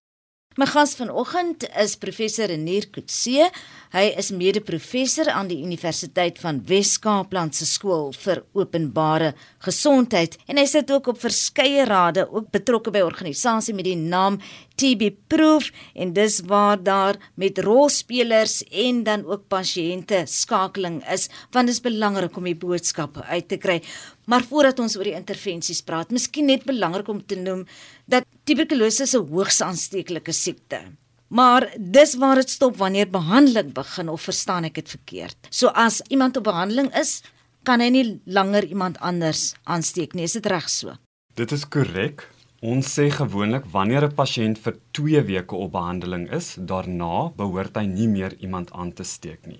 My 0.55 0.67
gas 0.69 0.91
vanoggend 0.93 1.63
is 1.81 1.95
professor 1.97 2.45
Renier 2.45 2.85
Kutse. 2.93 3.47
Hy 3.89 4.03
is 4.21 4.27
mede-professor 4.29 5.31
aan 5.33 5.47
die 5.49 5.57
Universiteit 5.65 6.37
van 6.43 6.59
Wes-Kaapland 6.69 7.57
se 7.57 7.65
skool 7.65 8.11
vir 8.21 8.43
openbare 8.53 9.31
gesondheid 9.65 10.37
en 10.45 10.61
hy 10.61 10.67
sit 10.69 10.93
ook 10.93 11.09
op 11.15 11.23
verskeie 11.23 11.87
rade, 11.89 12.27
ook 12.29 12.51
betrokke 12.53 12.93
by 12.93 13.01
organisasie 13.01 13.73
met 13.73 13.89
die 13.89 13.97
naam 13.97 14.37
TB 14.75 15.11
Proof 15.27 15.69
en 15.93 16.13
dis 16.13 16.39
waar 16.49 16.81
daar 16.83 17.19
met 17.35 17.59
rolspelers 17.63 18.63
en 18.63 19.03
dan 19.03 19.25
ook 19.25 19.47
pasiënte 19.47 20.23
skakeling 20.25 21.01
is, 21.13 21.29
want 21.51 21.69
dit 21.69 21.75
is 21.75 21.83
belangrik 21.83 22.37
om 22.37 22.49
die 22.49 22.57
boodskappe 22.57 23.23
uit 23.23 23.47
te 23.47 23.57
kry. 23.57 23.79
Maar 24.25 24.43
voordat 24.49 24.79
ons 24.79 24.97
oor 24.97 25.07
die 25.09 25.17
intervensies 25.17 25.83
praat, 25.85 26.11
miskien 26.11 26.49
net 26.49 26.65
belangrik 26.65 27.07
om 27.07 27.21
te 27.25 27.37
noem 27.39 27.65
dat 28.05 28.25
tuberkulose 28.43 29.05
'n 29.05 29.27
hoogs 29.29 29.61
aansteeklike 29.61 30.31
siekte. 30.31 30.81
Maar 31.27 31.73
dis 31.77 32.15
waar 32.15 32.35
dit 32.35 32.49
stop 32.49 32.77
wanneer 32.77 33.09
behandeling 33.09 33.73
begin 33.73 34.09
of 34.09 34.21
verstaan 34.21 34.63
ek 34.63 34.75
dit 34.75 34.89
verkeerd? 34.89 35.37
So 35.49 35.67
as 35.67 36.01
iemand 36.09 36.37
op 36.37 36.43
behandeling 36.43 36.93
is, 36.95 37.21
kan 37.63 37.79
hy 37.79 37.89
nie 37.89 38.21
langer 38.25 38.65
iemand 38.67 38.99
anders 38.99 39.55
aansteek 39.63 40.13
nie. 40.13 40.23
Is 40.23 40.37
dit 40.37 40.45
reg 40.45 40.69
so? 40.69 40.93
Dit 41.33 41.51
is 41.51 41.65
korrek. 41.65 42.27
Ons 42.63 42.93
sê 42.95 43.09
gewoonlik 43.11 43.65
wanneer 43.75 44.05
'n 44.07 44.15
pasiënt 44.15 44.57
vir 44.63 44.75
2 44.95 45.21
weke 45.27 45.55
op 45.55 45.71
behandeling 45.71 46.29
is, 46.31 46.55
daarna 46.55 47.27
behoort 47.35 47.75
hy 47.75 47.85
nie 47.85 48.07
meer 48.07 48.33
iemand 48.39 48.71
aan 48.71 48.93
te 48.93 49.03
steek 49.03 49.45
nie. 49.45 49.59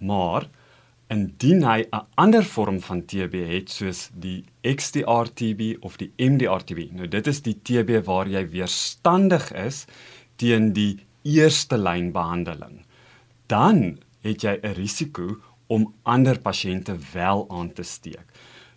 Maar 0.00 0.48
indien 1.10 1.62
hy 1.62 1.84
'n 1.92 2.06
ander 2.16 2.44
vorm 2.44 2.80
van 2.80 3.04
TB 3.04 3.34
het 3.54 3.68
soos 3.70 4.10
die 4.14 4.44
XDR 4.62 5.28
TB 5.28 5.76
of 5.84 5.98
die 5.98 6.10
MDR 6.16 6.64
TB. 6.64 6.88
Nou 6.92 7.06
dit 7.06 7.26
is 7.26 7.42
die 7.42 7.58
TB 7.62 8.04
waar 8.06 8.26
jy 8.26 8.48
weerstandig 8.48 9.52
is 9.52 9.84
teen 10.36 10.72
die 10.72 11.04
eerste 11.22 11.76
lyn 11.76 12.12
behandeling. 12.12 12.86
Dan 13.46 13.98
het 14.22 14.42
jy 14.42 14.58
'n 14.62 14.74
risiko 14.74 15.36
om 15.66 15.92
ander 16.02 16.38
pasiënte 16.38 16.96
wel 17.12 17.46
aan 17.50 17.72
te 17.72 17.82
steek. 17.82 18.26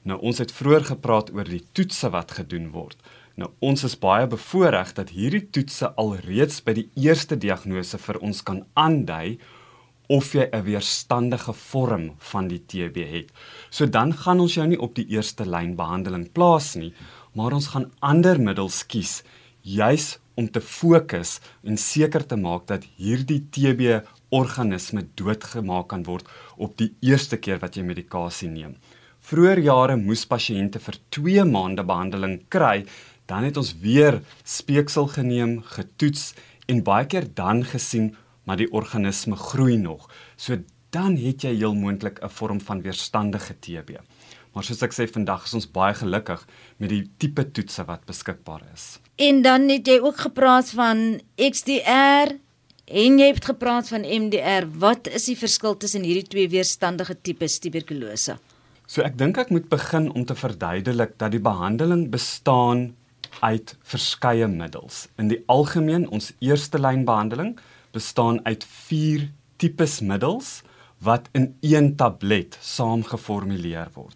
Nou 0.04 0.20
ons 0.20 0.38
het 0.38 0.52
vroeër 0.52 0.84
gepraat 0.84 1.32
oor 1.34 1.44
die 1.44 1.64
toetse 1.72 2.10
wat 2.10 2.32
gedoen 2.32 2.72
word. 2.72 2.98
Nou 3.36 3.50
ons 3.68 3.84
is 3.84 3.98
baie 4.00 4.28
bevoordeel 4.32 4.92
dat 4.96 5.12
hierdie 5.12 5.44
toetse 5.52 5.90
alreeds 6.00 6.62
by 6.64 6.76
die 6.78 6.88
eerste 7.04 7.36
diagnose 7.36 8.00
vir 8.00 8.20
ons 8.24 8.40
kan 8.48 8.62
aandui 8.80 9.38
of 10.08 10.32
jy 10.38 10.48
'n 10.54 10.64
weerstandige 10.64 11.54
vorm 11.54 12.16
van 12.32 12.48
die 12.48 12.60
TB 12.60 12.98
het. 13.12 13.32
So 13.70 13.86
dan 13.86 14.14
gaan 14.14 14.40
ons 14.40 14.54
jou 14.56 14.68
nie 14.68 14.80
op 14.80 14.96
die 14.96 15.08
eerste 15.10 15.46
lyn 15.46 15.76
behandeling 15.76 16.32
plaas 16.32 16.76
nie, 16.76 16.94
maar 17.34 17.54
ons 17.54 17.68
gaan 17.68 17.92
ander 18.00 18.40
middels 18.40 18.84
kies 18.88 19.24
juis 19.62 20.20
om 20.36 20.48
te 20.48 20.62
fokus 20.62 21.40
en 21.64 21.78
seker 21.78 22.26
te 22.28 22.36
maak 22.36 22.68
dat 22.68 22.84
hierdie 22.98 23.48
TB 23.52 24.06
organisme 24.30 25.08
doodgemaak 25.16 25.88
kan 25.88 26.04
word 26.04 26.28
op 26.58 26.78
die 26.78 26.94
eerste 27.02 27.38
keer 27.38 27.60
wat 27.60 27.76
jy 27.76 27.84
medikasie 27.84 28.50
neem. 28.50 28.76
Vroeger 29.26 29.60
jare 29.60 29.96
moes 29.98 30.26
pasiënte 30.26 30.80
vir 30.80 30.96
2 31.10 31.46
maande 31.50 31.84
behandeling 31.84 32.44
kry, 32.48 32.86
dan 33.26 33.44
het 33.44 33.58
ons 33.58 33.74
weer 33.82 34.22
speeksel 34.44 35.08
geneem, 35.08 35.62
getoets 35.64 36.34
en 36.70 36.84
baie 36.84 37.06
keer 37.06 37.28
dan 37.34 37.64
gesien 37.66 38.16
maar 38.46 38.58
die 38.62 38.72
organisme 38.72 39.36
groei 39.36 39.78
nog. 39.78 40.10
So 40.36 40.58
dan 40.94 41.18
het 41.20 41.44
jy 41.44 41.56
heel 41.58 41.74
moontlik 41.76 42.22
'n 42.22 42.30
vorm 42.30 42.62
van 42.62 42.82
weerstandige 42.82 43.56
TB. 43.60 44.00
Maar 44.54 44.64
soos 44.64 44.82
ek 44.82 44.94
sê 44.94 45.08
vandag 45.12 45.44
is 45.46 45.54
ons 45.54 45.72
baie 45.72 45.94
gelukkig 45.94 46.46
met 46.78 46.90
die 46.90 47.10
tipe 47.18 47.52
toetse 47.52 47.84
wat 47.86 48.06
beskikbaar 48.06 48.62
is. 48.74 49.00
En 49.16 49.42
dan 49.42 49.70
het 49.70 49.88
jy 49.88 50.00
ook 50.00 50.18
gepraat 50.18 50.70
van 50.70 51.22
XDR 51.36 52.32
en 52.86 53.20
jy 53.20 53.28
het 53.34 53.46
gepraat 53.46 53.88
van 53.88 54.02
MDR. 54.02 54.68
Wat 54.78 55.08
is 55.08 55.26
die 55.26 55.38
verskil 55.38 55.78
tussen 55.78 56.04
hierdie 56.04 56.28
twee 56.28 56.50
weerstandige 56.50 57.18
tipes 57.22 57.60
tuberkulose? 57.60 58.38
So 58.88 59.02
ek 59.02 59.18
dink 59.18 59.38
ek 59.38 59.50
moet 59.50 59.68
begin 59.70 60.12
om 60.14 60.26
te 60.26 60.36
verduidelik 60.36 61.18
dat 61.18 61.32
die 61.32 61.42
behandeling 61.42 62.10
bestaan 62.14 62.96
uit 63.42 63.76
verskeie 63.84 64.48
middels. 64.48 65.08
In 65.18 65.30
die 65.32 65.42
algemeen 65.52 66.08
ons 66.10 66.32
eerste 66.40 66.80
lyn 66.80 67.06
behandeling 67.08 67.56
bestaan 67.96 68.40
uit 68.46 68.64
4 68.64 69.30
tipes 69.58 70.00
middels 70.02 70.62
wat 71.04 71.30
in 71.32 71.54
een 71.62 71.96
tablet 71.96 72.58
saamgeformuleer 72.62 73.92
word. 73.96 74.16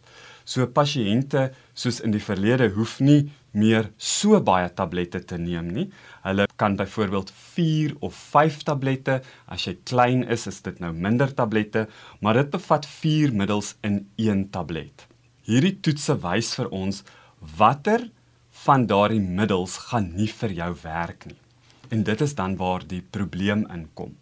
So 0.50 0.66
pasiënte 0.74 1.52
soos 1.78 2.00
in 2.02 2.16
die 2.16 2.24
verlede 2.24 2.72
hoef 2.74 2.98
nie 3.06 3.30
meer 3.54 3.92
so 3.98 4.40
baie 4.46 4.70
tablette 4.74 5.22
te 5.30 5.38
neem 5.38 5.70
nie. 5.74 5.86
Hulle 6.24 6.48
kan 6.58 6.78
byvoorbeeld 6.80 7.32
4 7.32 7.96
of 8.06 8.18
5 8.34 8.64
tablette, 8.66 9.20
as 9.46 9.68
jy 9.68 9.76
klein 9.90 10.24
is, 10.26 10.48
is 10.50 10.62
dit 10.66 10.82
nou 10.82 10.92
minder 10.94 11.30
tablette, 11.34 11.88
maar 12.22 12.40
dit 12.42 12.50
bevat 12.54 12.86
4 12.86 13.34
middels 13.34 13.76
in 13.86 14.04
een 14.18 14.48
tablet. 14.54 15.06
Hierdie 15.50 15.78
toetse 15.82 16.18
wys 16.24 16.56
vir 16.58 16.70
ons 16.74 17.04
watter 17.58 18.10
van 18.66 18.86
daardie 18.89 19.22
middels 19.22 19.78
gaan 19.89 20.12
nie 20.18 20.28
vir 20.42 20.51
jou 20.58 20.70
werk 20.84 21.25
nie. 21.30 21.38
En 21.89 22.04
dit 22.04 22.22
is 22.22 22.36
dan 22.36 22.58
waar 22.60 22.84
die 22.88 23.01
probleem 23.01 23.66
inkom. 23.72 24.16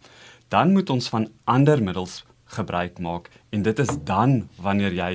Dan 0.48 0.72
moet 0.72 0.90
ons 0.90 1.08
van 1.12 1.26
ander 1.44 1.82
middels 1.82 2.22
gebruik 2.56 3.00
maak 3.04 3.28
en 3.52 3.62
dit 3.66 3.82
is 3.84 3.90
dan 4.08 4.48
wanneer 4.62 4.94
jy 4.96 5.10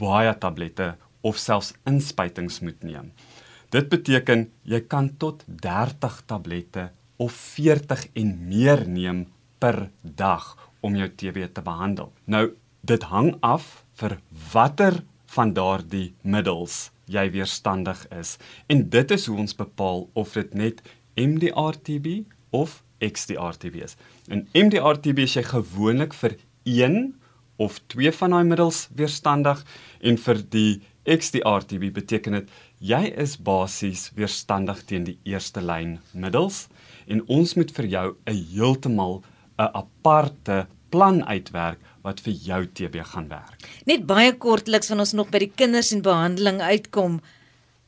baie 0.00 0.32
tablette 0.38 0.94
of 1.20 1.38
selfs 1.38 1.74
inspuitings 1.86 2.60
moet 2.62 2.80
neem. 2.86 3.12
Dit 3.72 3.90
beteken 3.92 4.48
jy 4.68 4.80
kan 4.86 5.10
tot 5.18 5.44
30 5.46 6.22
tablette 6.28 6.90
of 7.22 7.36
40 7.56 8.06
en 8.22 8.32
meer 8.48 8.86
neem 8.88 9.26
per 9.58 9.88
dag 10.02 10.56
om 10.80 10.96
jou 10.98 11.08
TB 11.08 11.46
te 11.54 11.62
behandel. 11.62 12.10
Nou, 12.24 12.50
dit 12.80 13.02
hang 13.10 13.34
af 13.40 13.84
vir 14.00 14.18
watter 14.52 15.02
van 15.34 15.52
daardie 15.54 16.12
middels 16.22 16.91
jy 17.10 17.30
weerstandig 17.34 18.06
is 18.10 18.36
en 18.66 18.88
dit 18.90 19.10
is 19.10 19.26
hoe 19.26 19.38
ons 19.38 19.56
bepaal 19.56 20.08
of 20.14 20.32
dit 20.38 20.54
net 20.54 20.82
MDR-TB 21.16 22.24
of 22.50 22.82
XDR-TB 23.02 23.82
is. 23.82 23.96
In 24.30 24.46
MDR-TB 24.54 25.24
is 25.26 25.36
jy 25.36 25.42
gewoonlik 25.48 26.14
vir 26.14 26.36
1 26.68 27.14
of 27.62 27.80
2 27.94 28.12
van 28.20 28.36
daai 28.36 28.44
middels 28.48 28.86
weerstandig 28.98 29.64
en 30.00 30.18
vir 30.18 30.42
die 30.54 30.72
XDR-TB 31.02 31.90
beteken 31.94 32.38
dit 32.38 32.52
jy 32.92 33.02
is 33.24 33.34
basies 33.36 34.08
weerstandig 34.18 34.84
teen 34.86 35.06
die 35.08 35.18
eerste 35.28 35.62
lyn 35.62 35.96
middels 36.14 36.66
en 37.10 37.24
ons 37.26 37.56
moet 37.58 37.72
vir 37.78 37.86
jou 37.96 38.06
'n 38.26 38.44
heeltemal 38.54 39.22
'n 39.58 39.70
aparte 39.82 40.66
plan 40.90 41.24
uitwerk 41.24 41.80
wat 42.02 42.20
vir 42.20 42.32
jou 42.32 42.64
TB 42.66 43.04
gaan 43.12 43.28
werk. 43.30 43.68
Net 43.86 44.06
baie 44.06 44.34
kortliks 44.36 44.90
van 44.92 45.00
ons 45.04 45.14
nog 45.16 45.30
by 45.30 45.38
die 45.38 45.52
kinders 45.54 45.92
en 45.94 46.02
behandeling 46.02 46.60
uitkom. 46.60 47.20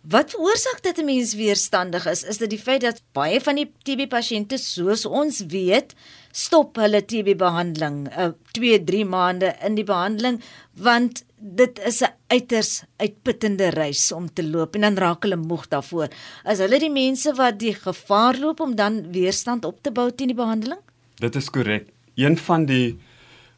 Wat 0.05 0.35
veroorsaak 0.35 0.83
dat 0.83 0.99
'n 0.99 1.05
mens 1.05 1.35
weerstandig 1.35 2.07
is? 2.07 2.23
Is 2.23 2.39
dit 2.39 2.51
die 2.51 2.59
feit 2.59 2.81
dat 2.81 3.03
baie 3.13 3.41
van 3.41 3.57
die 3.57 3.73
TB 3.83 4.09
pasiënte 4.09 4.59
soos 4.59 5.07
ons 5.07 5.41
weet, 5.49 5.95
stop 6.33 6.77
hulle 6.77 7.01
TB 7.01 7.37
behandeling 7.37 8.09
2, 8.53 8.79
uh, 8.79 8.85
3 8.85 9.05
maande 9.05 9.55
in 9.63 9.75
die 9.75 9.85
behandeling 9.85 10.43
want 10.73 11.25
dit 11.39 11.79
is 11.79 12.03
'n 12.03 12.13
uiters 12.29 12.83
uitputtende 12.97 13.69
reis 13.71 14.13
om 14.13 14.33
te 14.33 14.43
loop 14.43 14.75
en 14.75 14.81
dan 14.81 14.97
raak 14.97 15.23
hulle 15.23 15.37
moeg 15.37 15.69
daarvoor. 15.69 16.09
Is 16.45 16.59
hulle 16.59 16.79
die 16.79 16.91
mense 16.91 17.35
wat 17.35 17.59
die 17.59 17.75
gevaar 17.75 18.39
loop 18.39 18.61
om 18.61 18.75
dan 18.75 19.13
weerstand 19.13 19.65
op 19.65 19.83
te 19.83 19.91
bou 19.91 20.11
teen 20.11 20.29
die 20.29 20.37
behandeling? 20.37 20.81
Dit 21.15 21.37
is 21.37 21.51
korrek. 21.51 21.89
Een 22.15 22.39
van 22.39 22.67
die 22.67 22.99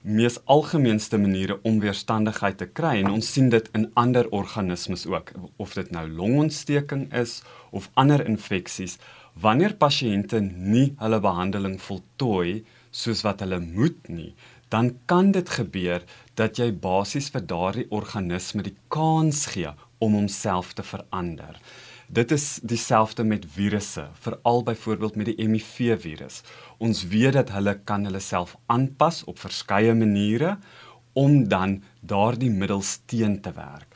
mees 0.07 0.39
algemeenste 0.47 1.19
maniere 1.19 1.59
om 1.67 1.81
weerstandigheid 1.83 2.59
te 2.61 2.69
kry 2.79 3.01
en 3.01 3.11
ons 3.17 3.31
sien 3.37 3.49
dit 3.51 3.71
in 3.75 3.89
ander 3.99 4.29
organismes 4.31 5.03
ook 5.11 5.33
of 5.63 5.75
dit 5.75 5.91
nou 5.91 6.07
longontsteking 6.07 7.09
is 7.23 7.41
of 7.71 7.91
ander 7.95 8.23
infeksies 8.23 9.01
wanneer 9.47 9.75
pasiënte 9.75 10.39
nie 10.47 10.93
hulle 11.01 11.19
behandeling 11.25 11.75
voltooi 11.83 12.63
soos 12.91 13.25
wat 13.27 13.43
hulle 13.43 13.59
moet 13.65 14.07
nie 14.09 14.31
dan 14.69 14.93
kan 15.11 15.33
dit 15.35 15.51
gebeur 15.59 16.07
dat 16.39 16.59
jy 16.63 16.71
basies 16.71 17.29
vir 17.35 17.43
daardie 17.51 17.89
organisme 17.91 18.63
die 18.67 18.77
kans 18.95 19.47
gee 19.55 19.75
om 19.99 20.17
homself 20.19 20.73
te 20.77 20.83
verander. 20.83 21.59
Dit 22.07 22.31
is 22.31 22.61
dieselfde 22.63 23.25
met 23.25 23.47
virusse, 23.51 24.09
veral 24.23 24.63
byvoorbeeld 24.63 25.17
met 25.17 25.27
die 25.27 25.37
HIV 25.39 26.01
virus. 26.01 26.43
Ons 26.79 27.07
weet 27.09 27.33
dat 27.39 27.51
hulle 27.55 27.79
kan 27.89 28.05
hulle 28.05 28.21
self 28.21 28.57
aanpas 28.73 29.23
op 29.31 29.39
verskeie 29.41 29.95
maniere 29.97 30.57
om 31.17 31.47
dan 31.49 31.79
daardie 32.05 32.51
middels 32.53 32.99
teen 33.09 33.39
te 33.41 33.53
werk. 33.57 33.89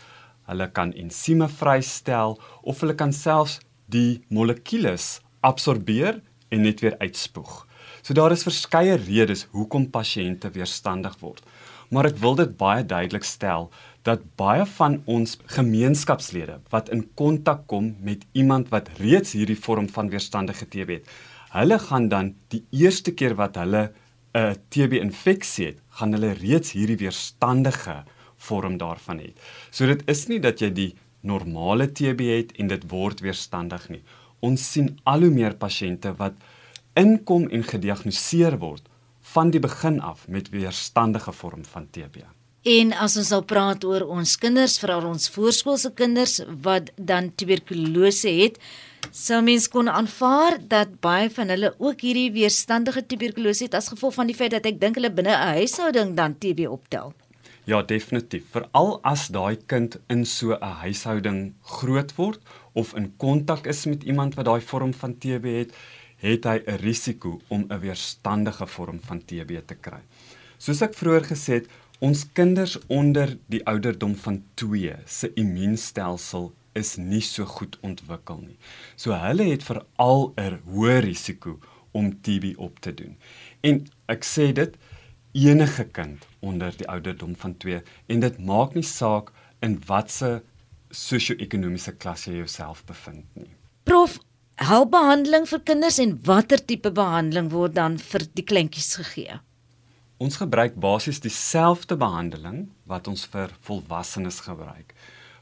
Hulle 0.49 0.71
kan 0.73 0.95
ensieme 0.97 1.49
vrystel 1.49 2.39
of 2.63 2.81
hulle 2.81 2.97
kan 2.97 3.13
selfs 3.13 3.59
die 3.93 4.23
molekules 4.29 5.19
absorbeer 5.45 6.23
en 6.49 6.65
net 6.65 6.81
weer 6.81 6.97
uitspoeg. 7.03 7.67
So 8.01 8.17
daar 8.17 8.33
is 8.33 8.47
verskeie 8.47 8.97
redes 8.97 9.45
hoekom 9.53 9.91
pasiënte 9.93 10.51
weerstandig 10.55 11.19
word. 11.21 11.45
Maar 11.91 12.09
ek 12.13 12.21
wil 12.23 12.39
dit 12.39 12.53
baie 12.57 12.85
duidelik 12.87 13.27
stel 13.27 13.69
dat 14.09 14.23
baie 14.41 14.65
van 14.79 15.01
ons 15.11 15.37
gemeenskapslede 15.53 16.61
wat 16.73 16.89
in 16.95 17.03
kontak 17.19 17.67
kom 17.69 17.93
met 18.01 18.25
iemand 18.33 18.71
wat 18.73 18.89
reeds 19.03 19.35
hierdie 19.37 19.59
vorm 19.59 19.91
van 19.93 20.09
weerstandige 20.09 20.65
TB 20.65 21.01
het, 21.01 21.11
hulle 21.57 21.79
gaan 21.79 22.09
dan 22.09 22.35
die 22.53 22.63
eerste 22.71 23.15
keer 23.15 23.35
wat 23.39 23.57
hulle 23.57 23.93
'n 24.35 24.57
TB-infeksie 24.71 25.67
het, 25.67 25.79
gaan 25.99 26.13
hulle 26.13 26.33
reeds 26.39 26.73
hierdie 26.73 26.97
weerstandige 26.97 28.05
vorm 28.37 28.79
daarvan 28.79 29.19
hê. 29.19 29.33
So 29.71 29.87
dit 29.87 30.03
is 30.07 30.29
nie 30.29 30.39
dat 30.39 30.61
jy 30.61 30.71
die 30.71 30.95
normale 31.21 31.91
TB 31.93 32.21
het 32.21 32.53
en 32.59 32.69
dit 32.69 32.91
word 32.91 33.21
weerstandig 33.21 33.89
nie. 33.89 34.03
Ons 34.41 34.73
sien 34.73 34.99
al 35.05 35.27
hoe 35.27 35.31
meer 35.31 35.57
pasiënte 35.57 36.15
wat 36.17 36.35
inkom 36.95 37.49
en 37.51 37.65
gediagnoseer 37.65 38.59
word 38.59 38.87
van 39.35 39.51
die 39.51 39.61
begin 39.61 40.01
af 40.01 40.29
met 40.29 40.51
weerstandige 40.51 41.33
vorm 41.33 41.65
van 41.65 41.91
TB. 41.91 42.25
En 42.61 42.93
as 42.93 43.15
ons 43.17 43.31
nou 43.33 43.41
praat 43.49 43.85
oor 43.89 44.03
ons 44.13 44.33
kinders, 44.37 44.75
veral 44.83 45.07
ons 45.09 45.31
voorskoolse 45.33 45.95
kinders 45.97 46.43
wat 46.61 46.91
dan 46.97 47.31
tuberkulose 47.33 48.29
het, 48.37 48.59
sou 49.17 49.39
mens 49.41 49.65
kon 49.73 49.89
aanvaar 49.89 50.59
dat 50.69 50.93
baie 51.01 51.31
van 51.33 51.49
hulle 51.49 51.71
ook 51.79 52.05
hierdie 52.05 52.29
weerstandige 52.35 53.01
tuberkulose 53.09 53.65
het 53.65 53.79
as 53.79 53.89
gevolg 53.89 54.19
van 54.19 54.29
die 54.29 54.37
feit 54.37 54.53
dat 54.53 54.69
ek 54.69 54.77
dink 54.77 55.01
hulle 55.01 55.09
binne 55.09 55.33
'n 55.33 55.57
huishouding 55.57 56.15
dan 56.15 56.37
TB 56.37 56.69
optel. 56.69 57.15
Ja, 57.65 57.83
definitief. 57.83 58.45
Veral 58.53 59.01
as 59.05 59.29
daai 59.29 59.57
kind 59.67 59.97
in 60.11 60.27
so 60.27 60.53
'n 60.53 60.77
huishouding 60.85 61.55
groot 61.63 62.13
word 62.17 62.41
of 62.75 62.95
in 62.95 63.17
kontak 63.17 63.67
is 63.67 63.87
met 63.87 64.03
iemand 64.03 64.35
wat 64.35 64.45
daai 64.45 64.61
vorm 64.61 64.93
van 64.93 65.19
TB 65.19 65.45
het, 65.45 65.73
het 66.19 66.45
hy 66.45 66.61
'n 66.67 66.77
risiko 66.77 67.41
om 67.49 67.65
'n 67.71 67.81
weerstandige 67.81 68.67
vorm 68.67 69.01
van 69.01 69.25
TB 69.25 69.67
te 69.67 69.75
kry. 69.75 70.03
Soos 70.59 70.83
ek 70.83 70.95
vroeër 70.95 71.25
gesê 71.25 71.53
het, 71.53 71.67
Ons 72.01 72.23
kinders 72.33 72.79
onder 72.89 73.35
die 73.53 73.61
ouderdom 73.69 74.15
van 74.17 74.39
2 74.55 74.95
se 75.05 75.29
immuunstelsel 75.37 76.47
is 76.73 76.95
nie 76.97 77.21
so 77.21 77.45
goed 77.45 77.77
ontwikkel 77.85 78.39
nie. 78.41 78.57
So 78.97 79.13
hulle 79.13 79.51
het 79.51 79.67
veral 79.67 80.33
'n 80.41 80.57
hoë 80.65 80.95
risiko 81.05 81.59
om 81.93 82.09
TB 82.23 82.55
op 82.57 82.81
te 82.81 82.95
doen. 82.95 83.17
En 83.61 83.85
ek 84.09 84.25
sê 84.25 84.53
dit 84.53 84.77
enige 85.33 85.85
kind 85.85 86.27
onder 86.41 86.73
die 86.77 86.89
ouderdom 86.89 87.37
van 87.37 87.57
2 87.57 87.83
en 88.07 88.21
dit 88.21 88.39
maak 88.39 88.75
nie 88.75 88.87
saak 88.87 89.33
in 89.61 89.77
watter 89.87 90.41
sosio-ekonomiese 90.91 91.93
klas 91.93 92.25
jy 92.25 92.33
jouself 92.33 92.85
bevind 92.85 93.27
nie. 93.35 93.53
Prof, 93.85 94.19
hulpbehandeling 94.57 95.47
vir 95.47 95.61
kinders 95.61 95.99
en 95.99 96.19
watter 96.25 96.65
tipe 96.65 96.91
behandeling 96.91 97.51
word 97.51 97.75
dan 97.75 97.99
vir 97.99 98.25
die 98.35 98.45
kleintjies 98.45 98.95
gegee? 98.95 99.41
Ons 100.21 100.37
gebruik 100.37 100.75
basies 100.77 101.17
dieselfde 101.25 101.97
behandeling 101.97 102.67
wat 102.85 103.07
ons 103.09 103.23
vir 103.33 103.55
volwassenes 103.65 104.43
gebruik. 104.45 104.91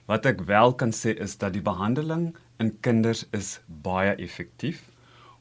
Wat 0.06 0.28
ek 0.30 0.44
wel 0.46 0.70
kan 0.78 0.92
sê 0.94 1.16
is 1.24 1.34
dat 1.40 1.56
die 1.56 1.62
behandeling 1.66 2.28
in 2.62 2.70
kinders 2.86 3.24
is 3.34 3.56
baie 3.66 4.12
effektief. 4.22 4.84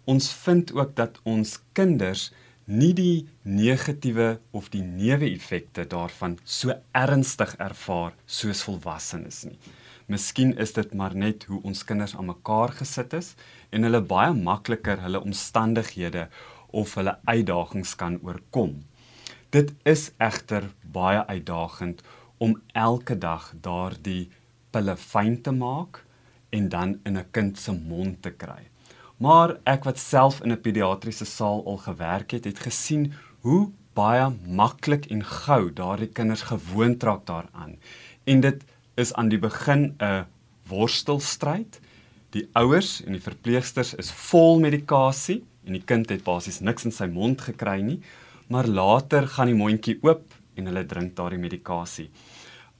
Ons 0.09 0.31
vind 0.45 0.73
ook 0.73 0.95
dat 0.97 1.21
ons 1.21 1.53
kinders 1.77 2.31
nie 2.65 2.95
die 2.97 3.27
negatiewe 3.45 4.39
of 4.57 4.71
die 4.73 4.81
neeweffekte 4.81 5.85
daarvan 5.85 6.39
so 6.41 6.73
ernstig 6.97 7.53
ervaar 7.61 8.17
soos 8.25 8.65
volwassenes 8.65 9.43
nie. 9.51 9.61
Miskien 10.09 10.57
is 10.57 10.73
dit 10.73 10.97
maar 10.97 11.13
net 11.13 11.45
hoe 11.45 11.61
ons 11.61 11.85
kinders 11.85 12.17
aan 12.17 12.31
mekaar 12.33 12.73
gesit 12.81 13.13
is 13.21 13.35
en 13.69 13.85
hulle 13.85 14.01
baie 14.01 14.33
makliker 14.33 15.05
hulle 15.05 15.21
omstandighede 15.21 16.25
of 16.73 16.97
hulle 16.97 17.19
uitdagings 17.29 17.93
kan 18.01 18.17
oorkom. 18.25 18.79
Dit 19.49 19.71
is 19.87 20.09
egter 20.19 20.65
baie 20.91 21.21
uitdagend 21.25 22.01
om 22.37 22.57
elke 22.75 23.15
dag 23.15 23.45
daardie 23.63 24.27
pille 24.75 24.95
fyn 24.99 25.37
te 25.41 25.53
maak 25.55 26.01
en 26.51 26.67
dan 26.69 26.97
in 27.07 27.17
'n 27.17 27.31
kind 27.31 27.57
se 27.57 27.71
mond 27.71 28.21
te 28.21 28.31
kry. 28.31 28.67
Maar 29.17 29.55
ek 29.63 29.83
wat 29.83 29.99
self 29.99 30.41
in 30.43 30.51
'n 30.51 30.61
pediatriese 30.61 31.25
saal 31.25 31.63
al 31.65 31.77
gewerk 31.77 32.31
het, 32.31 32.43
het 32.45 32.59
gesien 32.59 33.13
hoe 33.39 33.71
baie 33.93 34.29
maklik 34.45 35.05
en 35.05 35.23
gou 35.23 35.73
daardie 35.73 36.11
kinders 36.11 36.41
gewoond 36.41 37.03
raak 37.03 37.25
daaraan. 37.25 37.79
En 38.23 38.39
dit 38.39 38.63
is 38.95 39.13
aan 39.13 39.29
die 39.29 39.39
begin 39.39 39.95
'n 39.99 40.25
worstelstryd. 40.67 41.79
Die 42.29 42.49
ouers 42.51 43.03
en 43.03 43.11
die 43.11 43.21
verpleegsters 43.21 43.93
is 43.93 44.11
vol 44.11 44.59
medikasie 44.59 45.43
en 45.63 45.73
die 45.73 45.85
kind 45.85 46.09
het 46.09 46.23
basies 46.23 46.59
niks 46.59 46.85
in 46.85 46.91
sy 46.91 47.05
mond 47.05 47.41
gekry 47.41 47.81
nie 47.81 48.01
maar 48.47 48.67
later 48.67 49.27
gaan 49.27 49.51
die 49.51 49.57
mondjie 49.57 49.97
oop 50.03 50.33
en 50.55 50.69
hulle 50.69 50.85
drink 50.85 51.15
daardie 51.15 51.39
medikasie. 51.39 52.09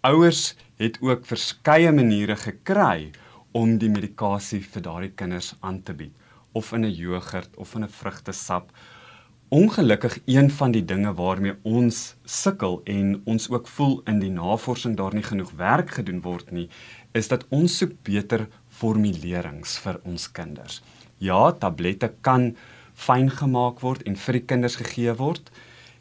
Ouers 0.08 0.56
het 0.80 1.00
ook 1.02 1.26
verskeie 1.28 1.92
maniere 1.92 2.38
gekry 2.40 3.12
om 3.58 3.78
die 3.82 3.90
medikasie 3.92 4.62
vir 4.64 4.86
daardie 4.86 5.14
kinders 5.18 5.56
aan 5.60 5.82
te 5.84 5.96
bied 5.98 6.14
of 6.54 6.72
in 6.74 6.86
'n 6.86 6.94
jogurt 6.94 7.58
of 7.58 7.76
in 7.76 7.84
'n 7.84 7.90
vrugtesap. 8.00 8.72
Ongelukkig 9.50 10.20
een 10.26 10.50
van 10.52 10.72
die 10.72 10.86
dinge 10.86 11.14
waarmee 11.14 11.56
ons 11.64 12.16
sukkel 12.26 12.82
en 12.84 13.22
ons 13.26 13.50
ook 13.50 13.68
voel 13.68 14.02
in 14.06 14.20
die 14.20 14.32
navorsing 14.32 14.98
daar 14.98 15.14
nie 15.14 15.24
genoeg 15.24 15.52
werk 15.52 15.92
gedoen 15.92 16.22
word 16.22 16.52
nie, 16.52 16.70
is 17.14 17.28
dat 17.28 17.46
ons 17.50 17.78
soek 17.78 17.94
beter 18.04 18.48
formulerings 18.68 19.78
vir 19.78 20.00
ons 20.04 20.32
kinders. 20.32 20.82
Ja, 21.18 21.52
tablette 21.52 22.14
kan 22.22 22.56
fyn 22.98 23.30
gemaak 23.30 23.82
word 23.86 24.06
en 24.10 24.18
vir 24.18 24.40
die 24.40 24.46
kinders 24.50 24.78
gegee 24.82 25.14
word 25.20 25.52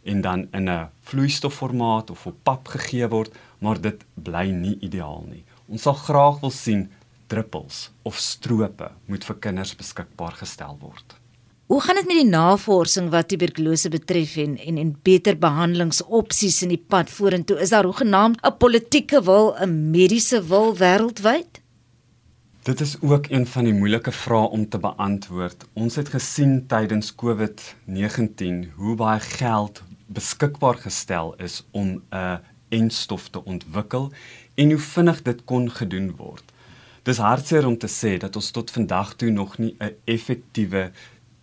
en 0.06 0.22
dan 0.24 0.46
in 0.52 0.68
'n 0.70 0.88
vloeistofformaat 1.10 2.10
of 2.10 2.26
op 2.26 2.36
pap 2.42 2.68
gegee 2.68 3.08
word, 3.08 3.34
maar 3.58 3.80
dit 3.80 4.04
bly 4.14 4.50
nie 4.50 4.78
ideaal 4.80 5.24
nie. 5.28 5.44
Ons 5.68 5.82
sal 5.82 5.94
graag 5.94 6.40
wil 6.40 6.50
sien 6.50 6.88
druppels 7.26 7.90
of 8.02 8.18
strope 8.18 8.90
moet 9.06 9.24
vir 9.24 9.36
kinders 9.36 9.74
beskikbaar 9.74 10.32
gestel 10.32 10.76
word. 10.80 11.16
Hoe 11.66 11.80
gaan 11.80 11.98
dit 11.98 12.06
met 12.06 12.20
die 12.22 12.30
navorsing 12.30 13.10
wat 13.10 13.28
tuberkulose 13.28 13.90
betref 13.90 14.36
en 14.36 14.56
en 14.58 14.78
en 14.78 14.96
beter 15.02 15.34
behandelingsopsies 15.36 16.62
in 16.62 16.68
die 16.68 16.84
pad 16.88 17.10
vorentoe? 17.10 17.58
Is 17.58 17.70
daar 17.74 17.84
hoegenaamd 17.84 18.38
'n 18.42 18.56
politieke 18.58 19.22
wil, 19.22 19.54
'n 19.58 19.90
mediese 19.90 20.46
wil 20.46 20.76
wêreldwyd? 20.76 21.65
Dit 22.66 22.80
is 22.80 23.00
ook 23.00 23.26
een 23.28 23.46
van 23.46 23.64
die 23.64 23.72
moeilike 23.74 24.10
vrae 24.12 24.48
om 24.50 24.68
te 24.68 24.78
beantwoord. 24.82 25.64
Ons 25.72 25.94
het 25.94 26.08
gesien 26.10 26.64
tydens 26.66 27.12
COVID-19 27.14 28.72
hoe 28.74 28.94
baie 28.98 29.20
geld 29.20 29.82
beskikbaar 30.06 30.80
gestel 30.82 31.34
is 31.38 31.60
om 31.70 32.02
'n 32.10 32.40
enstof 32.68 33.28
te 33.28 33.44
ontwikkel 33.44 34.10
en 34.54 34.70
hoe 34.70 34.78
vinnig 34.78 35.22
dit 35.22 35.44
kon 35.44 35.70
gedoen 35.70 36.10
word. 36.16 36.52
Dis 37.02 37.16
hartseer 37.16 37.66
om 37.66 37.78
te 37.78 37.86
sê 37.86 38.16
dat 38.18 38.36
ons 38.36 38.50
tot 38.50 38.70
vandag 38.70 39.14
toe 39.14 39.30
nog 39.30 39.58
nie 39.58 39.76
'n 39.78 39.94
effektiewe 40.04 40.90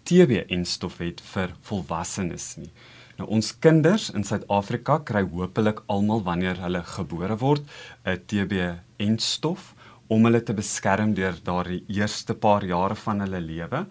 TB-enstof 0.04 0.98
het 0.98 1.22
vir 1.22 1.56
volwassenes 1.62 2.56
nie. 2.56 2.72
Nou 3.18 3.30
ons 3.30 3.60
kinders 3.60 4.10
in 4.10 4.24
Suid-Afrika 4.24 4.98
kry 4.98 5.24
hopelik 5.30 5.84
almal 5.86 6.24
wanneer 6.24 6.60
hulle 6.62 6.84
gebore 6.84 7.38
word 7.38 7.64
'n 8.06 8.22
TB-enstof 8.26 9.74
om 10.08 10.26
hulle 10.26 10.42
te 10.44 10.54
beskerm 10.54 11.14
deur 11.14 11.38
daardie 11.44 11.84
eerste 11.88 12.34
paar 12.34 12.66
jare 12.66 12.96
van 12.96 13.24
hulle 13.24 13.42
lewe. 13.42 13.86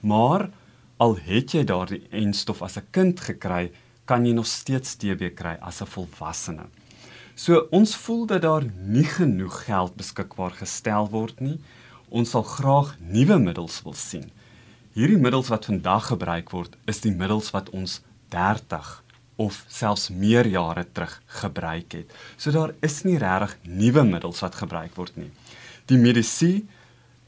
Maar 0.00 0.48
al 1.02 1.16
het 1.26 1.54
jy 1.54 1.64
daardie 1.64 2.02
enstof 2.10 2.62
as 2.62 2.76
'n 2.78 2.86
kind 2.90 3.20
gekry, 3.20 3.72
kan 4.04 4.26
jy 4.26 4.32
nog 4.32 4.46
steeds 4.46 4.96
TB 4.96 5.34
kry 5.34 5.56
as 5.60 5.82
'n 5.82 5.86
volwassene. 5.86 6.66
So 7.34 7.66
ons 7.70 7.96
voel 7.96 8.26
dat 8.26 8.42
daar 8.42 8.64
nie 8.86 9.04
genoeg 9.04 9.64
geld 9.64 9.96
beskikbaar 9.96 10.50
gestel 10.50 11.08
word 11.10 11.40
nie. 11.40 11.58
Ons 12.08 12.30
sal 12.30 12.42
graag 12.42 12.96
nuwe 13.00 13.38
middels 13.38 13.82
wil 13.82 13.94
sien. 13.94 14.30
Hierdie 14.92 15.18
middels 15.18 15.48
wat 15.48 15.64
vandag 15.64 16.06
gebruik 16.06 16.50
word, 16.50 16.76
is 16.86 17.00
die 17.00 17.14
middels 17.14 17.50
wat 17.50 17.70
ons 17.70 18.02
30 18.28 19.02
of 19.40 19.64
selfs 19.68 20.10
meer 20.10 20.46
jare 20.46 20.84
terug 20.92 21.14
gebruik 21.40 21.96
het. 21.96 22.12
So 22.36 22.52
daar 22.52 22.74
is 22.84 23.02
nie 23.04 23.16
regtig 23.18 23.56
nuwe 23.64 24.04
middels 24.04 24.42
wat 24.44 24.58
gebruik 24.60 24.94
word 24.96 25.16
nie. 25.16 25.30
Die 25.92 25.98
medisy 26.00 26.62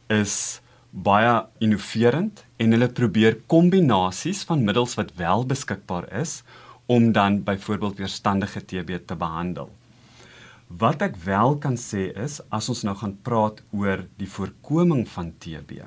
is 0.09 0.35
baie 1.07 1.33
innoverend 1.61 2.39
en 2.63 2.73
hulle 2.73 2.87
probeer 2.97 3.35
kombinasies 3.53 4.41
van 4.49 4.63
middels 4.65 4.95
wat 4.97 5.11
wel 5.19 5.45
beskikbaar 5.51 6.07
is 6.21 6.39
om 6.95 7.11
dan 7.13 7.43
byvoorbeeld 7.45 8.01
weerstandige 8.01 8.63
TB 8.65 9.03
te 9.11 9.19
behandel. 9.21 9.69
Wat 10.81 11.05
ek 11.05 11.19
wel 11.27 11.59
kan 11.61 11.77
sê 11.77 12.07
is 12.25 12.39
as 12.49 12.71
ons 12.73 12.87
nou 12.89 12.95
gaan 13.03 13.13
praat 13.27 13.61
oor 13.77 14.07
die 14.23 14.31
voorkoming 14.39 15.05
van 15.13 15.35
TB, 15.45 15.83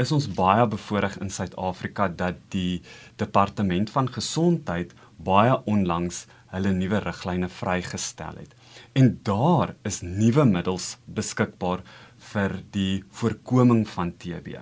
is 0.00 0.14
ons 0.16 0.30
baie 0.40 0.64
bevoorreg 0.72 1.18
in 1.20 1.28
Suid-Afrika 1.32 2.08
dat 2.08 2.40
die 2.56 2.80
departement 3.20 3.92
van 3.92 4.08
gesondheid 4.16 4.96
baie 5.20 5.60
onlangs 5.68 6.24
hulle 6.54 6.72
nuwe 6.72 7.02
riglyne 7.04 7.52
vrygestel 7.52 8.40
het. 8.40 8.56
En 8.96 9.18
daar 9.28 9.74
is 9.88 10.00
nuwe 10.00 10.44
middels 10.48 10.94
beskikbaar 11.04 11.82
vir 12.32 12.58
die 12.74 13.04
voorkoming 13.10 13.86
van 13.88 14.12
TB 14.16 14.60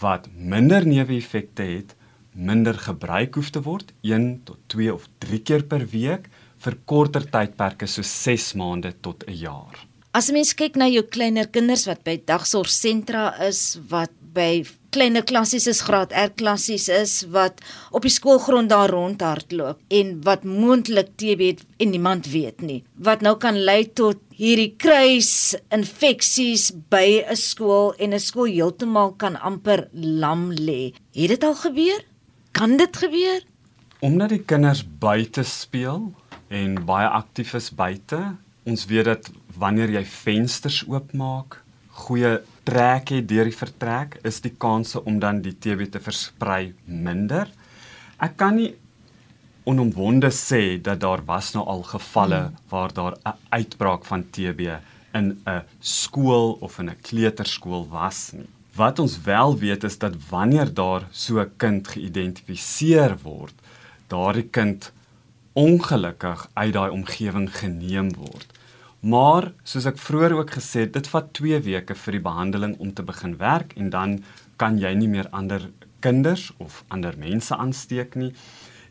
wat 0.00 0.28
minder 0.36 0.84
neeweffekte 0.86 1.62
het 1.62 1.94
minder 2.36 2.76
gebruik 2.76 3.34
hoef 3.38 3.50
te 3.50 3.62
word 3.64 3.92
1 4.04 4.42
tot 4.48 4.58
2 4.72 4.92
of 4.92 5.08
3 5.24 5.40
keer 5.48 5.64
per 5.64 5.86
week 5.92 6.28
vir 6.64 6.76
korter 6.84 7.24
tydperke 7.32 7.88
so 7.88 8.02
6 8.02 8.54
maande 8.60 8.92
tot 9.00 9.24
'n 9.26 9.32
jaar. 9.32 9.76
As 10.12 10.28
'n 10.28 10.32
mens 10.32 10.54
kyk 10.54 10.76
na 10.76 10.86
jou 10.88 11.02
kleiner 11.02 11.46
kinders 11.46 11.86
wat 11.86 12.04
by 12.04 12.16
dagsorgsentra 12.24 13.36
is, 13.48 13.78
wat 13.88 14.10
by 14.32 14.64
kleiner 14.90 15.24
klassies 15.24 15.66
is, 15.66 15.82
graad 15.84 16.12
R 16.12 16.30
klassies 16.40 16.88
is 16.88 17.24
wat 17.32 17.60
op 17.92 18.02
die 18.02 18.12
skoolgrond 18.12 18.68
daar 18.68 18.90
rondhardloop 18.90 19.78
en 19.88 20.22
wat 20.24 20.44
moontlik 20.44 21.16
TB 21.16 21.40
het 21.40 21.62
en 21.78 21.90
niemand 21.90 22.26
weet 22.32 22.60
nie. 22.60 22.82
Wat 22.96 23.20
nou 23.20 23.36
kan 23.36 23.56
lei 23.56 23.92
tot 23.92 24.16
hierdie 24.36 24.74
kruis 24.76 25.56
infeksies 25.72 26.68
by 26.92 27.24
'n 27.24 27.36
skool 27.36 27.94
en 27.98 28.12
'n 28.12 28.20
skool 28.20 28.52
heeltemal 28.52 29.16
kan 29.16 29.36
amper 29.36 29.88
lam 29.92 30.52
lê. 30.52 30.92
Het 31.14 31.28
dit 31.28 31.44
al 31.44 31.54
gebeur? 31.54 32.00
Kan 32.52 32.76
dit 32.76 32.96
gebeur? 32.96 33.40
Omdat 34.00 34.28
die 34.28 34.44
kinders 34.44 34.84
buite 34.84 35.42
speel 35.42 36.12
en 36.48 36.84
baie 36.84 37.08
aktief 37.08 37.54
is 37.54 37.70
buite, 37.70 38.36
ons 38.64 38.86
weet 38.86 39.04
dat 39.04 39.30
wanneer 39.58 39.90
jy 39.90 40.04
vensters 40.04 40.84
oopmaak, 40.86 41.62
goeie 41.88 42.42
trek 42.64 43.08
het 43.08 43.28
deur 43.28 43.44
die 43.44 43.56
vertrek, 43.56 44.18
is 44.22 44.40
die 44.40 44.54
kanse 44.58 45.04
om 45.04 45.18
dan 45.18 45.40
die 45.40 45.56
TB 45.58 45.90
te 45.90 46.00
versprei 46.00 46.74
minder. 46.84 47.48
Ek 48.20 48.36
kan 48.36 48.56
nie 48.56 48.74
onomwonde 49.66 50.30
sê 50.30 50.78
dat 50.82 51.00
daar 51.02 51.24
was 51.26 51.52
nou 51.54 51.64
al 51.66 51.82
gevalle 51.82 52.42
hmm. 52.42 52.58
waar 52.70 52.92
daar 52.92 53.14
'n 53.24 53.38
uitbraak 53.48 54.04
van 54.04 54.24
TB 54.30 54.60
in 55.12 55.26
'n 55.46 55.62
skool 55.80 56.58
of 56.60 56.78
in 56.78 56.90
'n 56.90 57.00
kleuterskool 57.02 57.88
was 57.88 58.30
nie. 58.32 58.48
Wat 58.74 58.98
ons 58.98 59.20
wel 59.20 59.58
weet 59.58 59.84
is 59.84 59.98
dat 59.98 60.14
wanneer 60.30 60.74
daar 60.74 61.02
so 61.10 61.40
'n 61.40 61.50
kind 61.56 61.88
geïdentifiseer 61.88 63.16
word, 63.22 63.54
daardie 64.06 64.48
kind 64.50 64.92
ongelukkig 65.52 66.48
uit 66.52 66.72
daai 66.72 66.90
omgewing 66.90 67.56
geneem 67.56 68.14
word. 68.14 68.52
Maar 69.00 69.52
soos 69.62 69.86
ek 69.86 69.98
vroeër 69.98 70.32
ook 70.32 70.50
gesê 70.50 70.80
het, 70.80 70.92
dit 70.92 71.08
vat 71.08 71.32
2 71.32 71.60
weke 71.60 71.94
vir 71.94 72.12
die 72.12 72.20
behandeling 72.20 72.78
om 72.78 72.92
te 72.92 73.02
begin 73.02 73.36
werk 73.36 73.72
en 73.76 73.90
dan 73.90 74.24
kan 74.56 74.78
jy 74.78 74.92
nie 74.94 75.08
meer 75.08 75.28
ander 75.30 75.70
kinders 76.00 76.52
of 76.58 76.84
ander 76.88 77.14
mense 77.18 77.56
aansteek 77.56 78.14
nie. 78.14 78.32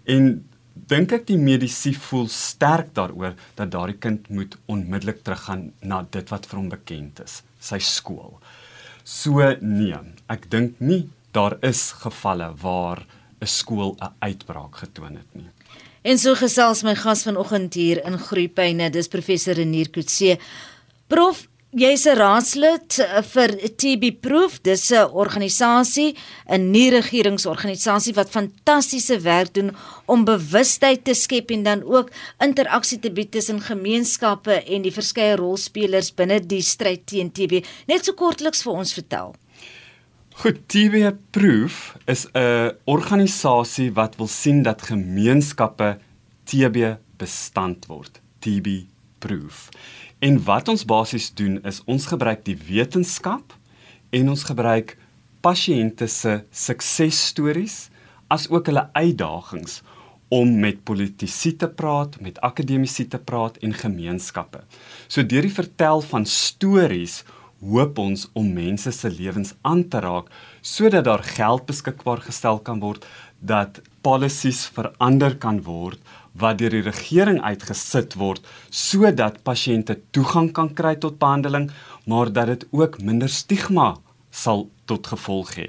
En 0.04 0.46
dink 0.76 1.14
ek 1.16 1.26
die 1.28 1.40
medisy 1.40 1.94
voel 1.96 2.28
sterk 2.28 2.94
daaroor 2.98 3.36
dat 3.56 3.72
daardie 3.72 3.98
kind 3.98 4.30
moet 4.30 4.58
onmiddellik 4.68 5.24
teruggaan 5.24 5.72
na 5.82 6.04
dit 6.12 6.30
wat 6.30 6.46
vir 6.46 6.60
hom 6.60 6.70
bekend 6.70 7.22
is, 7.24 7.42
sy 7.60 7.80
skool. 7.80 8.36
So 9.04 9.40
nee, 9.62 9.98
ek 10.30 10.50
dink 10.52 10.80
nie 10.80 11.06
daar 11.36 11.58
is 11.64 11.92
gevalle 12.04 12.54
waar 12.62 13.06
'n 13.42 13.48
skool 13.48 13.96
'n 14.02 14.14
uitbraak 14.20 14.76
getoon 14.76 15.16
het 15.16 15.32
nie. 15.36 15.50
En 16.04 16.18
so 16.18 16.36
gesels 16.36 16.84
my 16.84 16.96
gas 16.96 17.24
vanoggend 17.24 17.74
hier 17.74 18.06
in 18.06 18.18
Groepyne, 18.18 18.90
dis 18.90 19.08
professor 19.08 19.54
Renier 19.54 19.90
Kutse. 19.90 20.38
Prof, 21.08 21.48
jy's 21.76 22.06
'n 22.08 22.16
raadslid 22.16 23.00
eh, 23.04 23.22
vir 23.22 23.52
TB 23.80 24.12
Proof. 24.22 24.62
Dis 24.64 24.92
'n 24.92 25.12
organisasie, 25.12 26.16
'n 26.48 26.72
nie-regeringsorganisasie 26.72 28.14
wat 28.14 28.30
fantastiese 28.30 29.20
werk 29.20 29.54
doen 29.54 29.76
om 30.06 30.24
bewustheid 30.24 31.04
te 31.04 31.14
skep 31.14 31.52
en 31.52 31.64
dan 31.64 31.84
ook 31.84 32.12
interaksie 32.40 33.00
te 33.00 33.12
bied 33.12 33.32
tussen 33.32 33.62
gemeenskappe 33.62 34.64
en 34.64 34.82
die 34.82 34.92
verskeie 34.92 35.36
rolspelers 35.36 36.14
binne 36.14 36.40
die 36.40 36.62
stryd 36.62 37.06
teen 37.06 37.32
TB. 37.32 37.66
Net 37.88 38.06
so 38.06 38.14
kortliks 38.14 38.64
vir 38.64 38.74
ons 38.74 38.94
vertel. 38.94 39.36
Goed, 40.36 40.68
TB 40.68 41.16
Proof 41.32 41.96
is 42.08 42.26
'n 42.34 42.72
organisasie 42.86 43.92
wat 43.94 44.16
wil 44.16 44.28
sien 44.28 44.64
dat 44.64 44.82
gemeenskappe 44.82 45.98
TB 46.46 46.98
bestand 47.18 47.86
word. 47.88 48.22
TB 48.40 48.88
Proof. 49.20 49.70
En 50.26 50.40
wat 50.44 50.70
ons 50.72 50.86
basies 50.90 51.28
doen 51.38 51.60
is 51.70 51.84
ons 51.86 52.08
gebruik 52.10 52.40
die 52.48 52.56
wetenskap 52.58 53.54
en 54.10 54.32
ons 54.32 54.46
gebruik 54.48 54.96
pasiënte 55.46 56.08
se 56.10 56.40
suksesstories 56.50 57.76
as 58.34 58.48
ook 58.50 58.72
hulle 58.72 58.88
uitdagings 58.98 59.84
om 60.34 60.56
met 60.64 60.82
politici 60.88 61.52
te 61.54 61.70
praat, 61.70 62.18
met 62.26 62.42
akademici 62.42 63.06
te 63.06 63.20
praat 63.22 63.60
en 63.62 63.78
gemeenskappe. 63.78 64.64
So 65.06 65.22
deur 65.22 65.46
die 65.46 65.54
vertel 65.54 66.02
van 66.10 66.26
stories 66.26 67.22
hoop 67.62 68.02
ons 68.02 68.26
om 68.34 68.50
mense 68.58 68.90
se 68.98 69.14
lewens 69.14 69.54
aan 69.62 69.86
te 69.94 70.02
raak 70.02 70.34
sodat 70.66 71.06
daar 71.06 71.24
geld 71.38 71.70
beskikbaar 71.70 72.26
gestel 72.26 72.64
kan 72.66 72.82
word 72.82 73.06
dat 73.46 73.78
policies 74.02 74.66
verander 74.74 75.38
kan 75.38 75.62
word 75.70 76.02
wat 76.38 76.60
deur 76.60 76.74
die 76.76 76.86
regering 76.86 77.42
uitgesit 77.42 78.18
word 78.20 78.46
sodat 78.70 79.42
pasiënte 79.48 80.00
toegang 80.16 80.52
kan 80.52 80.74
kry 80.76 80.96
tot 81.00 81.20
behandeling, 81.20 81.70
maar 82.06 82.32
dat 82.34 82.52
dit 82.52 82.68
ook 82.72 83.00
minder 83.02 83.30
stigma 83.30 83.96
sal 84.32 84.68
tot 84.86 85.08
gevolg 85.08 85.56
hê. 85.56 85.68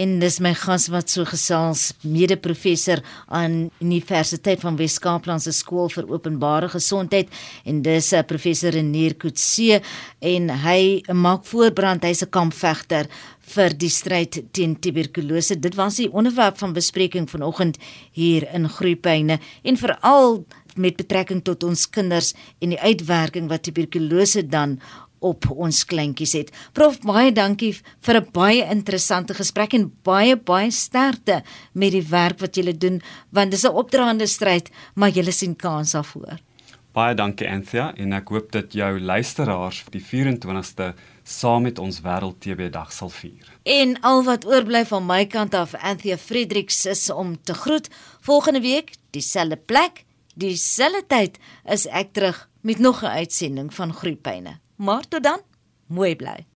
En 0.00 0.16
dis 0.22 0.38
my 0.40 0.52
gas 0.56 0.88
wat 0.92 1.10
so 1.12 1.26
gesels 1.28 1.90
mede-professor 2.02 3.02
aan 3.28 3.68
Universiteit 3.82 4.62
van 4.64 4.78
Wes-Kaapland 4.78 5.44
se 5.44 5.52
skool 5.52 5.90
vir 5.92 6.08
openbare 6.08 6.70
gesondheid 6.72 7.28
en 7.68 7.82
dis 7.84 8.12
uh, 8.16 8.22
professor 8.24 8.72
Renier 8.72 9.16
Kutse 9.20 9.80
en 10.32 10.48
hy 10.64 10.80
maak 11.12 11.44
voorbrand 11.50 12.06
hy's 12.08 12.22
'n 12.24 12.32
kampvegter 12.32 13.10
vir 13.50 13.74
die 13.74 13.90
stryd 13.90 14.52
teen 14.52 14.76
tuberkulose. 14.78 15.58
Dit 15.58 15.74
was 15.74 15.96
die 15.96 16.10
onderwerp 16.12 16.58
van 16.58 16.72
bespreking 16.72 17.26
vanoggend 17.28 17.78
hier 18.12 18.46
in 18.54 18.68
Groepyne 18.68 19.40
en 19.62 19.76
veral 19.76 20.44
met 20.76 20.96
betrekking 20.96 21.42
tot 21.42 21.64
ons 21.66 21.88
kinders 21.90 22.34
en 22.60 22.70
die 22.70 22.80
uitwerking 22.80 23.48
wat 23.50 23.62
tuberkulose 23.66 24.46
dan 24.46 24.78
op 25.20 25.50
ons 25.50 25.84
kleintjies 25.84 26.32
het. 26.32 26.52
Prof 26.72 27.00
baie 27.04 27.32
dankie 27.32 27.74
vir 28.00 28.20
'n 28.20 28.30
baie 28.32 28.64
interessante 28.64 29.34
gesprek 29.34 29.74
en 29.74 29.92
baie 30.02 30.36
baie 30.36 30.70
sterkte 30.70 31.42
met 31.72 31.92
die 31.92 32.08
werk 32.08 32.40
wat 32.40 32.56
julle 32.56 32.76
doen 32.76 33.00
want 33.30 33.50
dis 33.50 33.64
'n 33.64 33.74
opdraande 33.74 34.26
stryd, 34.26 34.70
maar 34.94 35.10
julle 35.10 35.32
sien 35.32 35.56
kans 35.56 35.92
daarvoor. 35.92 36.38
Baie 36.92 37.14
dankie 37.14 37.46
Anthea 37.46 37.92
en 37.96 38.12
ek 38.12 38.28
hoop 38.28 38.48
dat 38.50 38.72
jou 38.72 38.98
luisteraars 38.98 39.76
vir 39.86 39.92
die 39.94 40.02
24ste 40.02 40.94
saam 41.22 41.62
met 41.62 41.78
ons 41.78 42.00
wêreld 42.02 42.40
TB 42.42 42.72
dag 42.74 42.90
sal 42.92 43.12
vier. 43.14 43.46
En 43.62 43.94
al 44.02 44.24
wat 44.26 44.46
oorbly 44.48 44.84
van 44.84 45.06
my 45.06 45.26
kant 45.26 45.54
af 45.54 45.74
Anthea 45.74 46.16
Fredericks 46.18 46.86
is 46.86 47.10
om 47.10 47.36
te 47.42 47.54
groet. 47.54 47.86
Volgende 48.20 48.60
week 48.60 48.90
dieselfde 49.14 49.56
plek, 49.56 50.04
dieselfde 50.34 51.04
tyd 51.06 51.38
is 51.64 51.86
ek 51.86 52.12
terug 52.12 52.48
met 52.66 52.78
nog 52.78 53.02
'n 53.02 53.22
uitsending 53.22 53.74
van 53.74 53.94
Groepyne. 53.94 54.58
Maar 54.80 55.08
tot 55.08 55.22
dan, 55.22 55.40
mooi 55.86 56.16
bly. 56.16 56.49